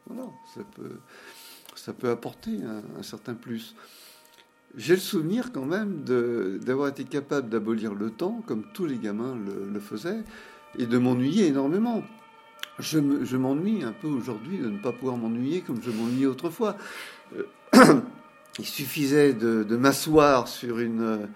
voilà, 0.07 0.29
ça 0.55 0.63
peut, 0.65 0.99
ça 1.75 1.93
peut 1.93 2.11
apporter 2.11 2.61
un 2.63 3.03
certain 3.03 3.35
plus. 3.35 3.75
J'ai 4.77 4.95
le 4.95 5.01
souvenir 5.01 5.53
quand 5.53 5.67
même 5.67 6.03
d'avoir 6.65 6.89
été 6.89 7.05
capable 7.05 7.51
d'abolir 7.51 7.95
le 7.95 8.11
temps, 8.11 8.43
comme 8.47 8.65
tous 8.73 8.87
les 8.87 8.97
gamins 8.97 9.37
le, 9.73 9.81
faisaient, 9.81 10.25
et 10.79 10.87
de 10.87 10.99
m'ennuyer 10.99 11.47
énormément. 11.49 12.03
Je 12.79 12.99
me- 12.99 13.25
je 13.25 13.37
m'ennuie 13.37 13.83
un 13.85 13.93
peu 13.93 14.09
aujourd'hui 14.09 14.59
de 14.59 14.69
ne 14.69 14.79
pas 14.79 14.93
pouvoir 14.93 15.19
m'ennuyer 15.19 15.61
comme 15.61 15.83
je 15.83 15.91
m'ennuyais 15.91 16.27
autrefois. 16.27 16.77
Euh, 17.37 18.01
il 18.59 18.65
suffisait 18.65 19.35
de, 19.35 19.63
de 19.63 19.77
m'asseoir 19.77 20.49
sur 20.49 20.79
une, 20.79 21.29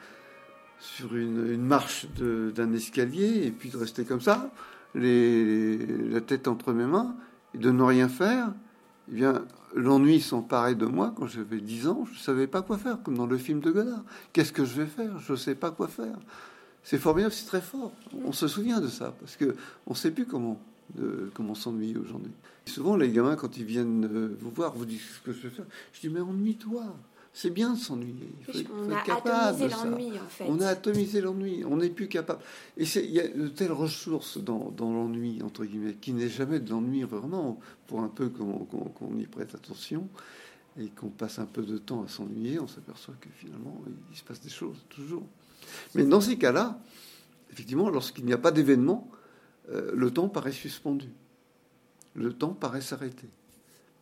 sur 0.79 1.15
une, 1.15 1.61
marche 1.63 2.07
d'un 2.19 2.73
escalier 2.73 3.45
et 3.47 3.51
puis 3.51 3.69
de 3.71 3.77
rester 3.77 4.05
comme 4.05 4.21
ça, 4.21 4.51
la 4.95 6.21
tête 6.23 6.49
entre 6.49 6.73
mes 6.73 6.87
mains, 6.87 7.15
et 7.55 7.59
de 7.59 7.71
ne 7.71 7.83
rien 7.83 8.09
faire. 8.09 8.53
Eh 9.09 9.15
bien, 9.15 9.45
l'ennui 9.75 10.21
s'emparait 10.21 10.75
de 10.75 10.87
moi 10.87 11.13
quand 11.17 11.27
j'avais 11.27 11.61
10 11.61 11.87
ans. 11.87 12.05
Je 12.07 12.15
ne 12.19 12.23
savais 12.23 12.47
pas 12.47 12.63
quoi 12.63 12.79
faire, 12.79 13.03
comme 13.03 13.17
dans 13.17 13.27
le 13.27 13.39
film 13.39 13.61
de 13.61 13.71
Godard. 13.71 14.05
Qu'est-ce 14.33 14.53
que 14.53 14.65
je 14.65 14.75
vais 14.81 14.87
faire? 14.87 15.19
Je 15.21 15.33
ne 15.33 15.37
sais 15.37 15.55
pas 15.55 15.71
quoi 15.71 15.89
faire. 15.89 16.17
C'est 16.83 16.99
formidable, 16.99 17.33
c'est 17.33 17.47
très 17.47 17.61
fort. 17.61 17.93
On 18.25 18.33
se 18.33 18.47
souvient 18.49 18.81
de 18.81 18.89
ça, 18.89 19.13
parce 19.21 19.37
que 19.37 19.57
on 19.87 19.91
ne 19.93 19.97
sait 19.97 20.11
plus 20.11 20.25
comment, 20.27 20.61
de- 20.95 21.31
comment 21.35 21.55
s'ennuyer 21.55 21.97
aujourd'hui. 21.97 22.33
Souvent, 22.67 22.97
les 22.97 23.11
gamins, 23.11 23.37
quand 23.37 23.57
ils 23.59 23.65
viennent 23.65 24.05
euh, 24.13 24.37
vous 24.41 24.51
voir, 24.51 24.73
vous 24.75 24.85
disent 24.87 25.03
ce 25.17 25.21
que 25.21 25.33
je 25.33 25.43
vais 25.43 25.51
faire? 25.55 25.67
Je 25.93 26.01
dis, 26.01 26.09
mais 26.09 26.21
ennuie-toi. 26.21 26.85
C'est 27.39 27.51
bien 27.51 27.75
de 27.75 27.79
s'ennuyer. 27.79 28.33
Il 28.49 28.65
faut, 28.65 28.73
On 28.75 28.91
être 28.91 28.97
a 28.97 29.03
capable 29.03 29.63
atomisé 29.63 29.69
l'ennui, 29.69 30.11
en 30.19 30.27
fait. 30.27 30.47
On 30.49 30.59
a 30.59 30.69
atomisé 30.69 31.21
l'ennui, 31.21 31.65
on 31.67 31.77
n'est 31.77 31.91
plus 31.91 32.09
capable. 32.09 32.41
Et 32.79 32.85
il 32.85 33.11
y 33.11 33.21
a 33.21 33.29
de 33.29 33.49
telles 33.49 33.73
ressources 33.73 34.39
dans, 34.39 34.71
dans 34.75 34.91
l'ennui, 34.91 35.43
entre 35.43 35.67
guillemets, 35.67 35.97
qui 36.01 36.15
n'est 36.15 36.31
jamais 36.31 36.61
de 36.61 36.71
l'ennui 36.71 37.03
vraiment, 37.03 37.61
pour 37.89 38.01
un 38.01 38.09
peu 38.09 38.31
qu'on 38.31 39.19
y 39.19 39.27
prête 39.27 39.55
attention 39.55 40.09
et 40.81 40.89
qu'on 40.89 41.11
passe 41.11 41.39
un 41.39 41.45
peu 41.45 41.61
de 41.61 41.77
temps 41.77 42.05
à 42.05 42.09
s'ennuyer, 42.09 42.59
on 42.59 42.69
s'aperçoit 42.69 43.15
que 43.21 43.29
finalement, 43.37 43.83
il 44.11 44.17
se 44.17 44.25
passe 44.25 44.41
des 44.41 44.49
choses, 44.49 44.79
toujours. 44.89 45.27
Mais 45.95 46.05
dans 46.05 46.23
ces 46.23 46.39
cas-là, 46.39 46.81
effectivement, 47.53 47.91
lorsqu'il 47.91 48.25
n'y 48.25 48.33
a 48.33 48.39
pas 48.39 48.51
d'événement, 48.51 49.11
euh, 49.69 49.91
le 49.95 50.11
temps 50.11 50.31
paraît 50.31 50.53
suspendu. 50.53 51.11
Le 52.15 52.33
temps 52.33 52.55
paraît 52.55 52.81
s'arrêter. 52.81 53.29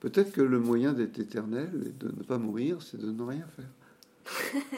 Peut-être 0.04 0.32
que 0.32 0.42
le 0.42 0.60
moyen 0.60 0.92
d'être 0.92 1.18
éternel 1.18 1.70
et 1.86 1.88
de 1.88 2.08
ne 2.14 2.22
pas 2.22 2.36
mourir, 2.36 2.82
c'est 2.82 3.00
de 3.00 3.10
ne 3.10 3.22
rien 3.22 3.46
faire. 3.56 4.74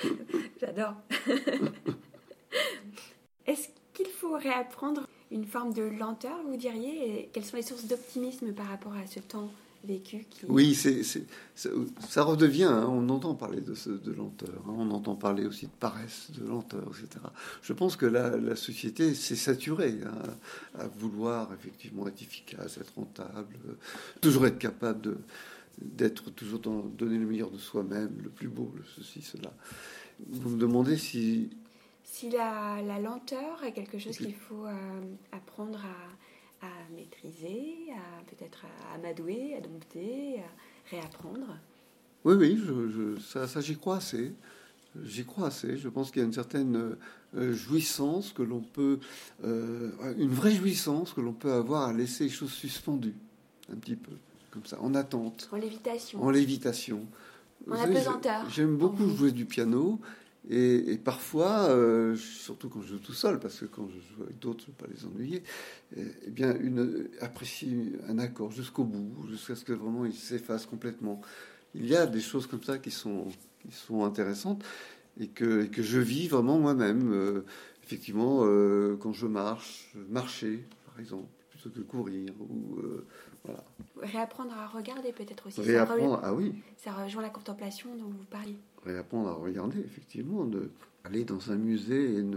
J'adore. 0.58 0.94
Est-ce 3.46 3.68
qu'il 3.92 4.06
faut 4.06 4.32
réapprendre 4.32 5.06
une 5.30 5.44
forme 5.44 5.74
de 5.74 5.82
lenteur, 5.82 6.38
vous 6.46 6.56
diriez 6.56 7.24
et 7.24 7.28
Quelles 7.30 7.44
sont 7.44 7.58
les 7.58 7.62
sources 7.62 7.84
d'optimisme 7.84 8.54
par 8.54 8.68
rapport 8.68 8.94
à 8.94 9.06
ce 9.06 9.20
temps 9.20 9.50
vécu 9.84 10.26
qui... 10.28 10.44
Oui, 10.46 10.74
c'est, 10.74 11.02
c'est- 11.02 11.26
ça, 11.54 11.70
ça 12.08 12.22
redevient, 12.22 12.64
hein, 12.64 12.86
on 12.88 13.08
entend 13.08 13.34
parler 13.34 13.60
de, 13.60 13.74
ce- 13.74 13.90
de 13.90 14.12
lenteur, 14.12 14.62
hein, 14.66 14.74
on 14.76 14.90
entend 14.90 15.14
parler 15.14 15.46
aussi 15.46 15.66
de 15.66 15.72
paresse, 15.78 16.30
de 16.32 16.46
lenteur, 16.46 16.84
etc. 16.88 17.24
Je 17.62 17.72
pense 17.72 17.96
que 17.96 18.06
la, 18.06 18.36
la 18.36 18.56
société 18.56 19.14
s'est 19.14 19.36
saturée 19.36 19.98
hein, 20.04 20.18
à 20.78 20.86
vouloir 20.88 21.52
effectivement 21.54 22.06
être 22.08 22.20
efficace, 22.22 22.78
être 22.78 22.94
rentable, 22.96 23.56
euh, 23.68 23.72
toujours 24.20 24.46
être 24.46 24.58
capable 24.58 25.00
de, 25.00 25.16
d'être 25.80 26.30
toujours 26.30 26.58
dans, 26.60 26.80
donner 26.80 27.18
le 27.18 27.26
meilleur 27.26 27.50
de 27.50 27.58
soi-même, 27.58 28.10
le 28.22 28.30
plus 28.30 28.48
beau, 28.48 28.72
le 28.76 28.82
ceci, 28.96 29.22
cela. 29.22 29.52
Vous 30.28 30.50
me 30.50 30.58
demandez 30.58 30.96
si 30.96 31.50
Si 32.02 32.30
la, 32.30 32.82
la 32.82 32.98
lenteur 32.98 33.62
est 33.64 33.72
quelque 33.72 33.98
chose 33.98 34.16
qu'il 34.16 34.34
faut 34.34 34.66
euh, 34.66 35.00
apprendre 35.30 35.78
à, 35.78 35.96
à 36.62 36.92
maîtriser, 36.94 37.74
à 37.92 38.24
peut-être 38.24 38.64
à 38.90 38.94
amadouer, 38.94 39.54
à 39.56 39.60
dompter, 39.60 40.40
à 40.40 40.90
réapprendre. 40.90 41.56
Oui, 42.24 42.34
oui, 42.34 42.60
je, 42.64 42.88
je- 42.90 43.20
ça, 43.20 43.46
ça 43.46 43.60
j'y 43.60 43.76
crois 43.76 43.96
assez. 43.96 44.32
J'y 45.04 45.24
crois 45.24 45.48
assez. 45.48 45.76
Je 45.76 45.88
pense 45.88 46.10
qu'il 46.10 46.20
y 46.20 46.24
a 46.24 46.26
une 46.26 46.32
certaine 46.32 46.96
euh, 47.36 47.52
jouissance 47.52 48.32
que 48.32 48.42
l'on 48.42 48.60
peut, 48.60 48.98
euh, 49.44 49.90
une 50.18 50.30
vraie 50.30 50.54
jouissance 50.54 51.12
que 51.12 51.20
l'on 51.20 51.32
peut 51.34 51.52
avoir 51.52 51.88
à 51.88 51.92
laisser 51.92 52.24
les 52.24 52.30
choses 52.30 52.52
suspendues, 52.52 53.14
un 53.72 53.76
petit 53.76 53.96
peu, 53.96 54.12
comme 54.50 54.64
ça, 54.64 54.80
en 54.80 54.94
attente, 54.94 55.48
En 55.52 55.56
lévitation. 55.56 56.22
en 56.22 56.30
lévitation. 56.30 57.06
En 57.70 57.74
apesanteur, 57.74 58.44
j'ai- 58.48 58.62
J'aime 58.62 58.76
beaucoup 58.76 59.08
jouer 59.10 59.30
du 59.30 59.44
piano. 59.44 60.00
Et, 60.50 60.92
et 60.92 60.98
parfois, 60.98 61.68
euh, 61.68 62.16
surtout 62.16 62.70
quand 62.70 62.80
je 62.80 62.88
joue 62.94 62.98
tout 62.98 63.12
seul, 63.12 63.38
parce 63.38 63.60
que 63.60 63.66
quand 63.66 63.86
je 63.88 64.00
joue 64.00 64.22
avec 64.22 64.38
d'autres, 64.38 64.64
je 64.64 64.70
ne 64.70 64.76
veux 64.76 64.86
pas 64.86 64.86
les 64.94 65.04
ennuyer, 65.06 65.42
eh, 65.96 66.04
eh 66.26 66.30
bien, 66.30 66.56
une, 66.58 67.08
apprécier 67.20 67.92
un 68.08 68.18
accord 68.18 68.50
jusqu'au 68.50 68.84
bout, 68.84 69.28
jusqu'à 69.28 69.54
ce 69.54 69.64
que 69.64 69.74
vraiment 69.74 70.06
il 70.06 70.14
s'efface 70.14 70.64
complètement. 70.64 71.20
Il 71.74 71.86
y 71.86 71.94
a 71.94 72.06
des 72.06 72.20
choses 72.20 72.46
comme 72.46 72.62
ça 72.62 72.78
qui 72.78 72.90
sont, 72.90 73.26
qui 73.60 73.72
sont 73.76 74.04
intéressantes 74.04 74.64
et 75.20 75.28
que, 75.28 75.64
et 75.64 75.68
que 75.68 75.82
je 75.82 75.98
vis 75.98 76.28
vraiment 76.28 76.58
moi-même. 76.58 77.12
Euh, 77.12 77.44
effectivement, 77.84 78.40
euh, 78.44 78.96
quand 79.00 79.12
je 79.12 79.26
marche, 79.26 79.92
marcher, 80.08 80.66
par 80.86 80.98
exemple, 80.98 81.28
plutôt 81.50 81.70
que 81.70 81.80
courir, 81.80 82.32
ou 82.40 82.78
euh, 82.78 83.06
voilà. 83.44 83.64
Réapprendre 84.00 84.52
à 84.54 84.66
regarder 84.66 85.12
peut-être 85.12 85.46
aussi. 85.46 85.56
Ça, 85.56 85.62
re- 85.62 85.66
Réapprendre, 85.66 86.20
ah 86.22 86.32
oui, 86.34 86.54
ça 86.76 86.92
rejoint 86.92 87.22
la 87.22 87.30
contemplation 87.30 87.94
dont 87.96 88.08
vous 88.08 88.24
parliez. 88.30 88.56
Réapprendre 88.84 89.28
à 89.28 89.34
regarder, 89.34 89.78
effectivement, 89.80 90.44
de 90.44 90.70
aller 91.04 91.24
dans 91.24 91.50
un 91.52 91.56
musée 91.56 92.14
et 92.16 92.22
ne. 92.22 92.36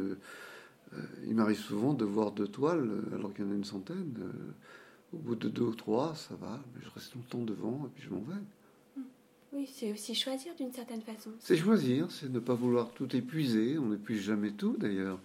euh, 0.93 0.97
il 1.27 1.36
m'arrive 1.36 1.60
souvent 1.60 1.93
de 1.93 2.06
voir 2.06 2.32
deux 2.32 2.47
toiles, 2.47 2.89
euh, 2.89 3.15
alors 3.15 3.34
qu'il 3.34 3.45
y 3.45 3.47
en 3.47 3.51
a 3.51 3.56
une 3.56 3.63
centaine. 3.65 4.13
euh, 4.19 4.32
au 5.13 5.17
bout 5.17 5.36
de 5.36 5.49
deux 5.49 5.63
ou 5.63 5.75
trois, 5.75 6.15
ça 6.15 6.36
va, 6.36 6.62
mais 6.73 6.82
je 6.82 6.89
reste 6.89 7.13
longtemps 7.15 7.43
devant 7.43 7.86
et 7.86 7.89
puis 7.93 8.04
je 8.04 8.10
m'en 8.13 8.21
vais. 8.21 8.41
Oui, 9.54 9.69
c'est 9.69 9.91
aussi 9.91 10.15
choisir 10.15 10.56
d'une 10.56 10.71
certaine 10.71 11.01
façon. 11.01 11.32
C'est 11.39 11.58
choisir, 11.58 12.10
c'est 12.10 12.30
ne 12.30 12.39
pas 12.39 12.54
vouloir 12.54 12.91
tout 12.91 13.13
épuiser. 13.13 13.77
On 13.77 13.88
n'épuise 13.88 14.21
jamais 14.21 14.51
tout, 14.51 14.77
d'ailleurs. 14.80 15.19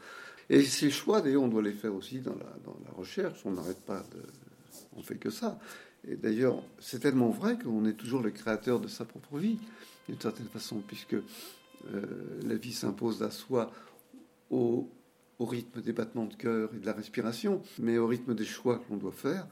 Et 0.50 0.62
ces 0.62 0.90
choix, 0.90 1.20
d'ailleurs, 1.20 1.44
on 1.44 1.48
doit 1.48 1.62
les 1.62 1.72
faire 1.72 1.94
aussi 1.94 2.18
dans 2.18 2.34
la, 2.34 2.56
dans 2.64 2.76
la 2.84 2.90
recherche. 2.96 3.38
On 3.44 3.52
n'arrête 3.52 3.80
pas 3.86 4.00
de. 4.00 4.22
On 4.96 5.02
fait 5.02 5.14
que 5.16 5.30
ça. 5.30 5.60
Et 6.08 6.16
d'ailleurs, 6.16 6.62
c'est 6.78 7.00
tellement 7.00 7.30
vrai 7.30 7.58
qu'on 7.58 7.84
est 7.84 7.94
toujours 7.94 8.22
le 8.22 8.30
créateur 8.30 8.80
de 8.80 8.88
sa 8.88 9.04
propre 9.04 9.38
vie, 9.38 9.58
d'une 10.08 10.20
certaine 10.20 10.46
façon, 10.46 10.82
puisque 10.86 11.14
euh, 11.14 11.22
la 12.44 12.54
vie 12.54 12.72
s'impose 12.72 13.22
à 13.22 13.30
soi 13.30 13.72
au, 14.50 14.88
rythme 15.40 15.82
des 15.82 15.92
battements 15.92 16.24
de 16.24 16.34
cœur 16.34 16.70
et 16.74 16.78
de 16.78 16.86
la 16.86 16.92
respiration, 16.92 17.60
mais 17.78 17.98
au 17.98 18.06
rythme 18.06 18.34
des 18.34 18.44
choix 18.44 18.78
que 18.78 18.84
l'on 18.90 18.96
doit 18.96 19.12
faire. 19.12 19.46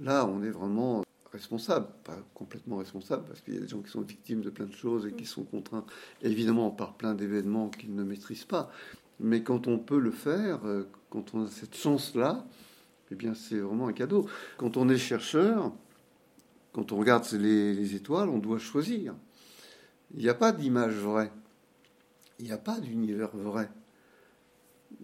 Là, 0.00 0.26
on 0.26 0.42
est 0.42 0.50
vraiment 0.50 1.04
responsable, 1.32 1.86
pas 2.04 2.18
complètement 2.34 2.76
responsable, 2.76 3.24
parce 3.26 3.40
qu'il 3.40 3.54
y 3.54 3.56
a 3.56 3.60
des 3.60 3.68
gens 3.68 3.80
qui 3.80 3.90
sont 3.90 4.02
victimes 4.02 4.42
de 4.42 4.50
plein 4.50 4.66
de 4.66 4.74
choses 4.74 5.06
et 5.06 5.12
qui 5.12 5.24
sont 5.24 5.44
contraints, 5.44 5.86
évidemment, 6.22 6.70
par 6.70 6.94
plein 6.94 7.14
d'événements 7.14 7.70
qu'ils 7.70 7.94
ne 7.94 8.02
maîtrisent 8.02 8.44
pas. 8.44 8.70
Mais 9.20 9.42
quand 9.42 9.68
on 9.68 9.78
peut 9.78 9.98
le 9.98 10.10
faire, 10.10 10.66
euh, 10.66 10.82
quand 11.08 11.34
on 11.34 11.44
a 11.44 11.48
cette 11.48 11.76
chance-là, 11.76 12.44
eh 13.10 13.14
bien, 13.14 13.34
c'est 13.34 13.58
vraiment 13.58 13.88
un 13.88 13.92
cadeau. 13.92 14.26
Quand 14.58 14.76
on 14.76 14.88
est 14.88 14.98
chercheur, 14.98 15.72
quand 16.72 16.92
on 16.92 16.96
regarde 16.96 17.26
les, 17.32 17.74
les 17.74 17.94
étoiles, 17.94 18.28
on 18.28 18.38
doit 18.38 18.58
choisir. 18.58 19.14
Il 20.14 20.22
n'y 20.22 20.28
a 20.28 20.34
pas 20.34 20.52
d'image 20.52 20.94
vraie. 20.94 21.32
Il 22.38 22.46
n'y 22.46 22.52
a 22.52 22.58
pas 22.58 22.80
d'univers 22.80 23.30
vrai. 23.34 23.70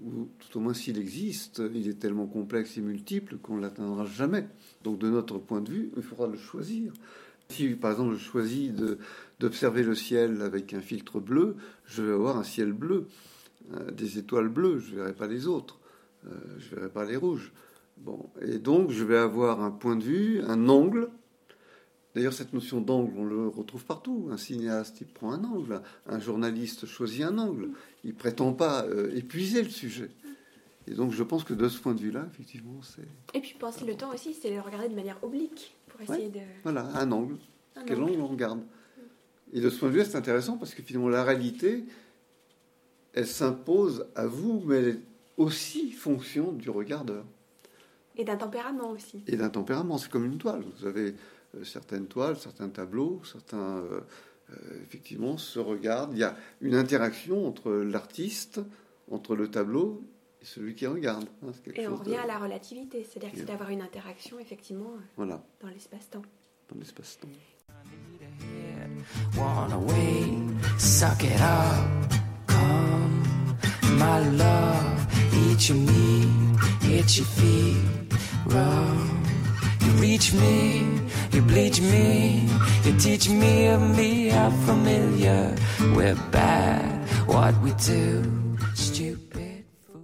Ou 0.03 0.29
tout 0.39 0.59
au 0.59 0.61
moins 0.61 0.75
s'il 0.75 0.99
existe, 0.99 1.63
il 1.75 1.89
est 1.89 1.99
tellement 1.99 2.27
complexe 2.27 2.77
et 2.77 2.81
multiple 2.81 3.37
qu'on 3.39 3.57
ne 3.57 3.63
l'atteindra 3.63 4.05
jamais. 4.07 4.47
Donc 4.85 4.99
de 4.99 5.09
notre 5.09 5.39
point 5.39 5.61
de 5.61 5.71
vue, 5.71 5.91
il 5.97 6.03
faudra 6.03 6.27
le 6.27 6.37
choisir. 6.37 6.93
Si 7.49 7.69
par 7.71 7.93
exemple 7.93 8.15
je 8.15 8.23
choisis 8.23 8.73
d'observer 9.41 9.83
le 9.83 9.95
ciel 9.95 10.43
avec 10.43 10.75
un 10.75 10.81
filtre 10.81 11.21
bleu, 11.21 11.57
je 11.87 12.03
vais 12.03 12.13
avoir 12.13 12.37
un 12.37 12.45
ciel 12.45 12.73
bleu, 12.73 13.09
euh, 13.73 13.91
des 13.91 14.19
étoiles 14.19 14.49
bleues, 14.49 14.79
je 14.79 14.93
ne 14.93 14.97
verrai 14.97 15.15
pas 15.15 15.27
les 15.27 15.47
autres, 15.47 15.79
euh, 16.27 16.31
je 16.59 16.71
ne 16.71 16.77
verrai 16.77 16.91
pas 16.91 17.05
les 17.05 17.17
rouges. 17.17 17.53
Bon, 17.97 18.29
et 18.43 18.59
donc 18.59 18.91
je 18.91 19.03
vais 19.03 19.17
avoir 19.17 19.63
un 19.63 19.71
point 19.71 19.97
de 19.97 20.05
vue, 20.05 20.43
un 20.47 20.69
angle. 20.69 21.09
D'ailleurs, 22.19 22.33
cette 22.33 22.53
notion 22.53 22.81
d'angle, 22.81 23.13
on 23.17 23.25
le 23.25 23.47
retrouve 23.47 23.85
partout. 23.85 24.29
Un 24.33 24.37
cinéaste, 24.37 25.01
il 25.01 25.07
prend 25.07 25.31
un 25.31 25.45
angle. 25.45 25.81
Un 26.09 26.19
journaliste 26.19 26.85
choisit 26.85 27.23
un 27.23 27.39
angle. 27.39 27.69
Il 28.03 28.13
prétend 28.13 28.53
pas 28.53 28.85
euh, 28.87 29.15
épuiser 29.15 29.63
le 29.63 29.69
sujet. 29.69 30.11
Et 30.89 30.95
donc, 30.95 31.13
je 31.13 31.23
pense 31.23 31.45
que 31.45 31.55
de 31.55 31.69
ce 31.69 31.79
point 31.79 31.95
de 31.95 32.01
vue-là, 32.01 32.27
effectivement, 32.29 32.81
c'est 32.83 33.07
Et 33.39 33.41
puis 33.41 33.55
penser 33.57 33.85
le 33.85 33.95
temps 33.95 34.13
aussi, 34.13 34.35
c'est 34.35 34.51
le 34.51 34.61
regarder 34.61 34.89
de 34.89 34.97
manière 34.97 35.17
oblique 35.23 35.77
pour 35.87 36.01
essayer 36.01 36.29
de. 36.29 36.41
voilà 36.65 36.87
un 36.97 37.13
angle. 37.13 37.37
Quel 37.87 38.03
angle 38.03 38.21
on 38.21 38.27
regarde 38.27 38.63
Et 39.53 39.61
de 39.61 39.71
ce 39.71 39.79
point 39.79 39.89
de 39.89 39.95
vue, 39.95 40.05
c'est 40.05 40.17
intéressant 40.17 40.57
parce 40.57 40.75
que 40.75 40.83
finalement, 40.83 41.09
la 41.09 41.23
réalité, 41.23 41.85
elle 43.13 43.29
s'impose 43.29 44.07
à 44.17 44.27
vous, 44.27 44.61
mais 44.67 44.77
elle 44.79 44.89
est 44.89 45.01
aussi 45.37 45.93
fonction 45.93 46.51
du 46.51 46.69
regardeur 46.69 47.25
Et 48.17 48.25
d'un 48.25 48.37
tempérament 48.37 48.91
aussi. 48.91 49.23
et 49.29 49.37
d'un 49.37 49.51
tempérament. 49.51 49.99
C'est 49.99 50.11
comme 50.11 50.25
une 50.25 50.39
toile. 50.39 50.65
Vous 50.81 50.85
avez 50.85 51.15
certaines 51.65 52.07
toiles, 52.07 52.37
certains 52.39 52.69
tableaux, 52.69 53.21
certains 53.25 53.79
euh, 53.79 54.01
euh, 54.51 54.55
effectivement 54.83 55.37
se 55.39 55.59
regardent. 55.59 56.13
Il 56.13 56.19
y 56.19 56.25
a 56.25 56.37
une 56.61 56.75
interaction 56.75 57.47
entre 57.47 57.71
l'artiste, 57.73 58.61
entre 59.11 59.35
le 59.37 59.51
tableau 59.51 60.03
et 60.41 60.45
celui 60.45 60.75
qui 60.75 60.87
regarde. 60.87 61.27
hein. 61.43 61.49
C'est 61.55 61.63
quelque 61.65 61.81
Et 61.81 61.87
on 61.89 61.97
chose 61.97 62.01
de- 62.07 62.11
revient 62.11 62.21
à 62.23 62.27
la 62.27 62.39
relativité, 62.39 63.05
c'est-à-dire 63.05 63.33
que 63.33 63.39
c'est 63.39 63.45
d'avoir 63.45 63.71
une 63.71 63.83
interaction 63.83 64.39
effectivement 64.39 64.93
euh, 64.95 65.01
Voilà, 65.17 65.43
dans 65.61 65.69
l'espace-temps. 65.69 66.23
dans 66.73 66.79
l'espace-temps. 66.79 67.29
Wanna 69.37 69.79
wait, 69.79 70.79
suck 70.79 71.23
it 71.25 71.41
up, 71.41 72.13
come, 72.47 73.23
my 73.97 74.37
love. 74.37 75.07
Eat 75.33 75.69
your 75.69 75.79
meat, 75.79 76.29
hit 76.83 77.17
your 77.17 77.27
feet, 77.27 77.77
run. 78.47 79.18
You 79.99 80.05
reach 80.05 80.33
me, 80.33 80.85
you 81.33 81.43
bleach 81.43 81.81
me, 81.81 82.47
you 82.85 82.93
teach 82.99 83.29
me 83.29 83.67
of 83.69 83.81
me. 83.97 84.31
Familiar, 84.65 85.53
we're 85.97 86.15
bad, 86.31 87.05
what 87.27 87.53
we 87.63 87.73
do, 87.85 88.23
stupid 88.77 89.65
fool. 89.87 90.03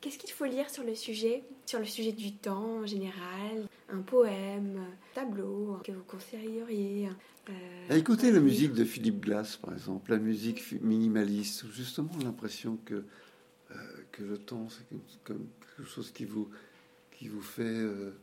Qu'est-ce 0.00 0.16
qu'il 0.18 0.30
faut 0.30 0.46
lire 0.46 0.70
sur 0.70 0.84
le 0.84 0.94
sujet, 0.94 1.44
sur 1.66 1.80
le 1.80 1.84
sujet 1.84 2.12
du 2.12 2.32
temps 2.32 2.78
en 2.82 2.86
général? 2.86 3.68
Un 3.92 4.00
poème, 4.00 4.78
un 4.78 5.14
tableau 5.14 5.78
que 5.84 5.92
vous 5.92 6.04
conseilleriez 6.04 7.08
euh, 7.50 7.52
Ah, 7.90 7.96
Écoutez 7.98 8.32
la 8.32 8.40
musique 8.40 8.72
de 8.72 8.84
Philippe 8.84 9.20
Glass, 9.20 9.56
par 9.58 9.74
exemple, 9.74 10.12
la 10.12 10.18
musique 10.18 10.62
minimaliste, 10.80 11.66
justement 11.72 12.10
l'impression 12.22 12.78
que, 12.86 12.94
euh, 13.70 13.74
que 14.12 14.22
le 14.22 14.38
temps, 14.38 14.66
c'est 14.70 14.88
comme- 14.88 15.02
comme 15.24 15.46
quelque 15.76 15.90
chose 15.90 16.10
qui 16.10 16.24
vous, 16.24 16.48
qui 17.18 17.28
vous 17.28 17.42
fait 17.42 17.62
euh, 17.64 18.16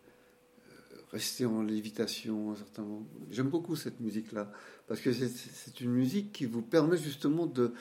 rester 1.12 1.46
en 1.46 1.62
lévitation 1.62 2.50
à 2.50 2.54
un 2.54 2.56
certain 2.56 2.84
moment. 2.84 3.06
J'aime 3.32 3.50
beaucoup 3.50 3.76
cette 3.76 4.00
musique-là, 4.00 4.52
parce 4.88 5.02
que 5.02 5.12
c'est- 5.12 5.82
une 5.82 5.92
musique 5.92 6.32
qui 6.32 6.46
vous 6.46 6.62
permet 6.62 6.98
justement 6.98 7.46
de, 7.48 7.74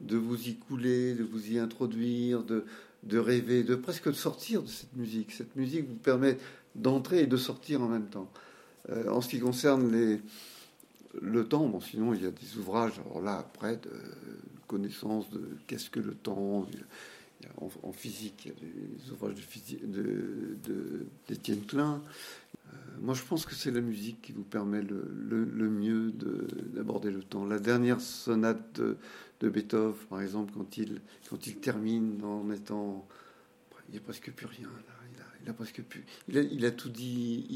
de 0.00 0.16
vous 0.16 0.48
y 0.48 0.56
couler, 0.56 1.14
de 1.14 1.24
vous 1.24 1.50
y 1.50 1.58
introduire, 1.58 2.44
de, 2.44 2.64
de 3.02 3.18
rêver, 3.18 3.64
de 3.64 3.74
presque 3.74 4.06
de 4.08 4.12
sortir 4.12 4.62
de 4.62 4.68
cette 4.68 4.94
musique. 4.96 5.32
Cette 5.32 5.56
musique 5.56 5.88
vous 5.88 5.96
permet 5.96 6.38
d'entrer 6.74 7.22
et 7.22 7.26
de 7.26 7.36
sortir 7.36 7.82
en 7.82 7.88
même 7.88 8.06
temps. 8.08 8.30
Euh, 8.90 9.08
en 9.10 9.20
ce 9.20 9.28
qui 9.30 9.40
concerne 9.40 9.90
les, 9.90 10.20
le 11.20 11.44
temps, 11.48 11.66
bon, 11.66 11.80
sinon 11.80 12.14
il 12.14 12.22
y 12.22 12.26
a 12.26 12.30
des 12.30 12.56
ouvrages, 12.58 12.98
alors 13.00 13.20
là 13.20 13.38
après, 13.38 13.76
de 13.76 13.90
connaissance 14.68 15.28
de 15.30 15.40
qu'est-ce 15.66 15.90
que 15.90 16.00
le 16.00 16.14
temps. 16.14 16.66
en, 17.82 17.92
physique, 17.92 18.44
il 18.44 18.48
y 18.48 18.52
a 18.52 18.54
des 19.04 19.10
ouvrages 19.12 19.34
de 19.34 19.40
physique 19.40 19.88
de, 19.90 20.56
de- 20.64 21.06
d'Étienne 21.28 21.64
Klein. 21.66 22.02
Moi, 23.00 23.14
je 23.14 23.22
pense 23.22 23.44
que 23.46 23.54
c'est 23.54 23.70
la 23.70 23.80
musique 23.80 24.22
qui 24.22 24.32
vous 24.32 24.42
permet 24.44 24.82
le, 24.82 25.04
le- 25.28 25.44
mieux 25.70 26.10
de- 26.12 26.46
d'aborder 26.74 27.10
le 27.10 27.22
temps. 27.22 27.44
La 27.44 27.58
dernière 27.58 28.00
sonate 28.00 28.80
de, 29.40 29.48
Beethoven, 29.48 29.94
par 30.08 30.20
exemple, 30.22 30.52
quand 30.56 30.76
il, 30.78 31.00
quand 31.28 31.46
il 31.46 31.56
termine 31.56 32.22
en 32.24 32.50
étant. 32.50 33.06
Il 33.88 33.92
n'y 33.92 33.98
a 33.98 34.00
presque 34.00 34.32
plus 34.32 34.46
rien. 34.46 34.66
Là. 34.88 34.95
Il, 35.46 35.50
a, 35.50 35.52
presque 35.54 35.80
plus. 35.82 36.04
Il 36.28 36.38
a, 36.38 36.40
il 36.42 36.64
a 36.66 36.70
tout 36.72 36.88
dit. 36.88 37.46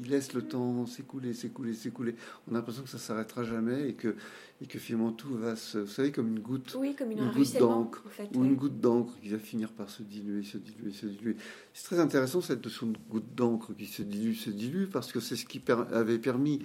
Il, 0.00 0.08
laisse 0.10 0.32
le 0.32 0.42
temps 0.42 0.86
s'écouler, 0.86 1.34
s'écouler, 1.34 1.74
s'écouler. 1.74 2.14
On 2.48 2.52
a 2.52 2.58
l'impression 2.58 2.82
que 2.82 2.88
ça 2.88 2.96
s'arrêtera 2.98 3.44
jamais 3.44 3.90
et 3.90 3.92
que, 3.94 4.16
et 4.62 4.66
que 4.66 4.78
finalement 4.78 5.12
tout 5.12 5.34
va 5.34 5.54
se. 5.54 5.78
Vous 5.78 5.86
savez, 5.86 6.12
comme 6.12 6.28
une 6.28 6.40
goutte 6.40 6.74
Oui, 6.78 6.94
comme 6.94 7.10
une, 7.10 7.18
une 7.18 7.24
un 7.24 7.32
goutte 7.32 7.58
d'encre 7.58 8.02
en 8.06 8.08
fait. 8.10 8.28
ou 8.34 8.44
une 8.44 8.54
goutte 8.56 8.80
d'encre 8.80 9.12
qui 9.20 9.28
va 9.28 9.38
finir 9.38 9.70
par 9.72 9.90
se 9.90 10.02
diluer, 10.02 10.42
se 10.42 10.56
diluer, 10.56 10.92
se 10.92 11.06
diluer. 11.06 11.36
C'est 11.74 11.84
très 11.84 11.98
intéressant 12.00 12.40
cette 12.40 12.64
notion 12.64 12.86
de 12.86 12.96
goutte 13.10 13.34
d'encre 13.34 13.74
qui 13.76 13.86
se 13.86 14.02
dilue, 14.02 14.34
se 14.34 14.48
dilue, 14.50 14.86
parce 14.86 15.12
que 15.12 15.20
c'est 15.20 15.36
ce 15.36 15.44
qui 15.44 15.60
per- 15.60 15.84
avait 15.92 16.18
permis 16.18 16.62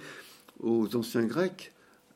aux 0.60 0.96
anciens 0.96 1.24
Grecs, 1.24 1.72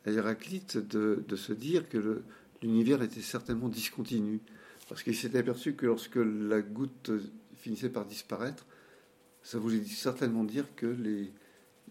à 0.07 0.11
Héraclite, 0.13 0.79
de, 0.79 1.23
de 1.29 1.37
se 1.37 1.53
dire 1.53 1.89
que 1.91 2.23
l'univers 2.63 3.03
était 3.03 3.21
certainement 3.21 3.69
discontinu. 3.69 4.41
Parce 4.89 5.03
qu'il 5.03 5.17
s'était 5.17 5.39
aperçu 5.39 5.75
que 5.75 5.85
lorsque 5.85 6.15
la 6.17 6.63
goutte 6.63 7.11
finissait 7.67 7.89
par 7.89 8.05
disparaître, 8.05 8.65
ça 9.43 9.59
voulait 9.59 9.85
certainement 9.85 10.45
dire 10.45 10.67
que 10.77 10.87
les, 10.87 11.33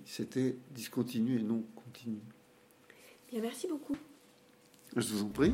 c'était 0.06 0.56
discontinu 0.72 1.38
et 1.38 1.44
non 1.44 1.66
continu. 1.76 2.20
Bien, 3.30 3.42
merci 3.42 3.68
beaucoup. 3.68 3.98
Je 4.96 5.14
vous 5.14 5.24
en 5.24 5.30
prie. 5.30 5.54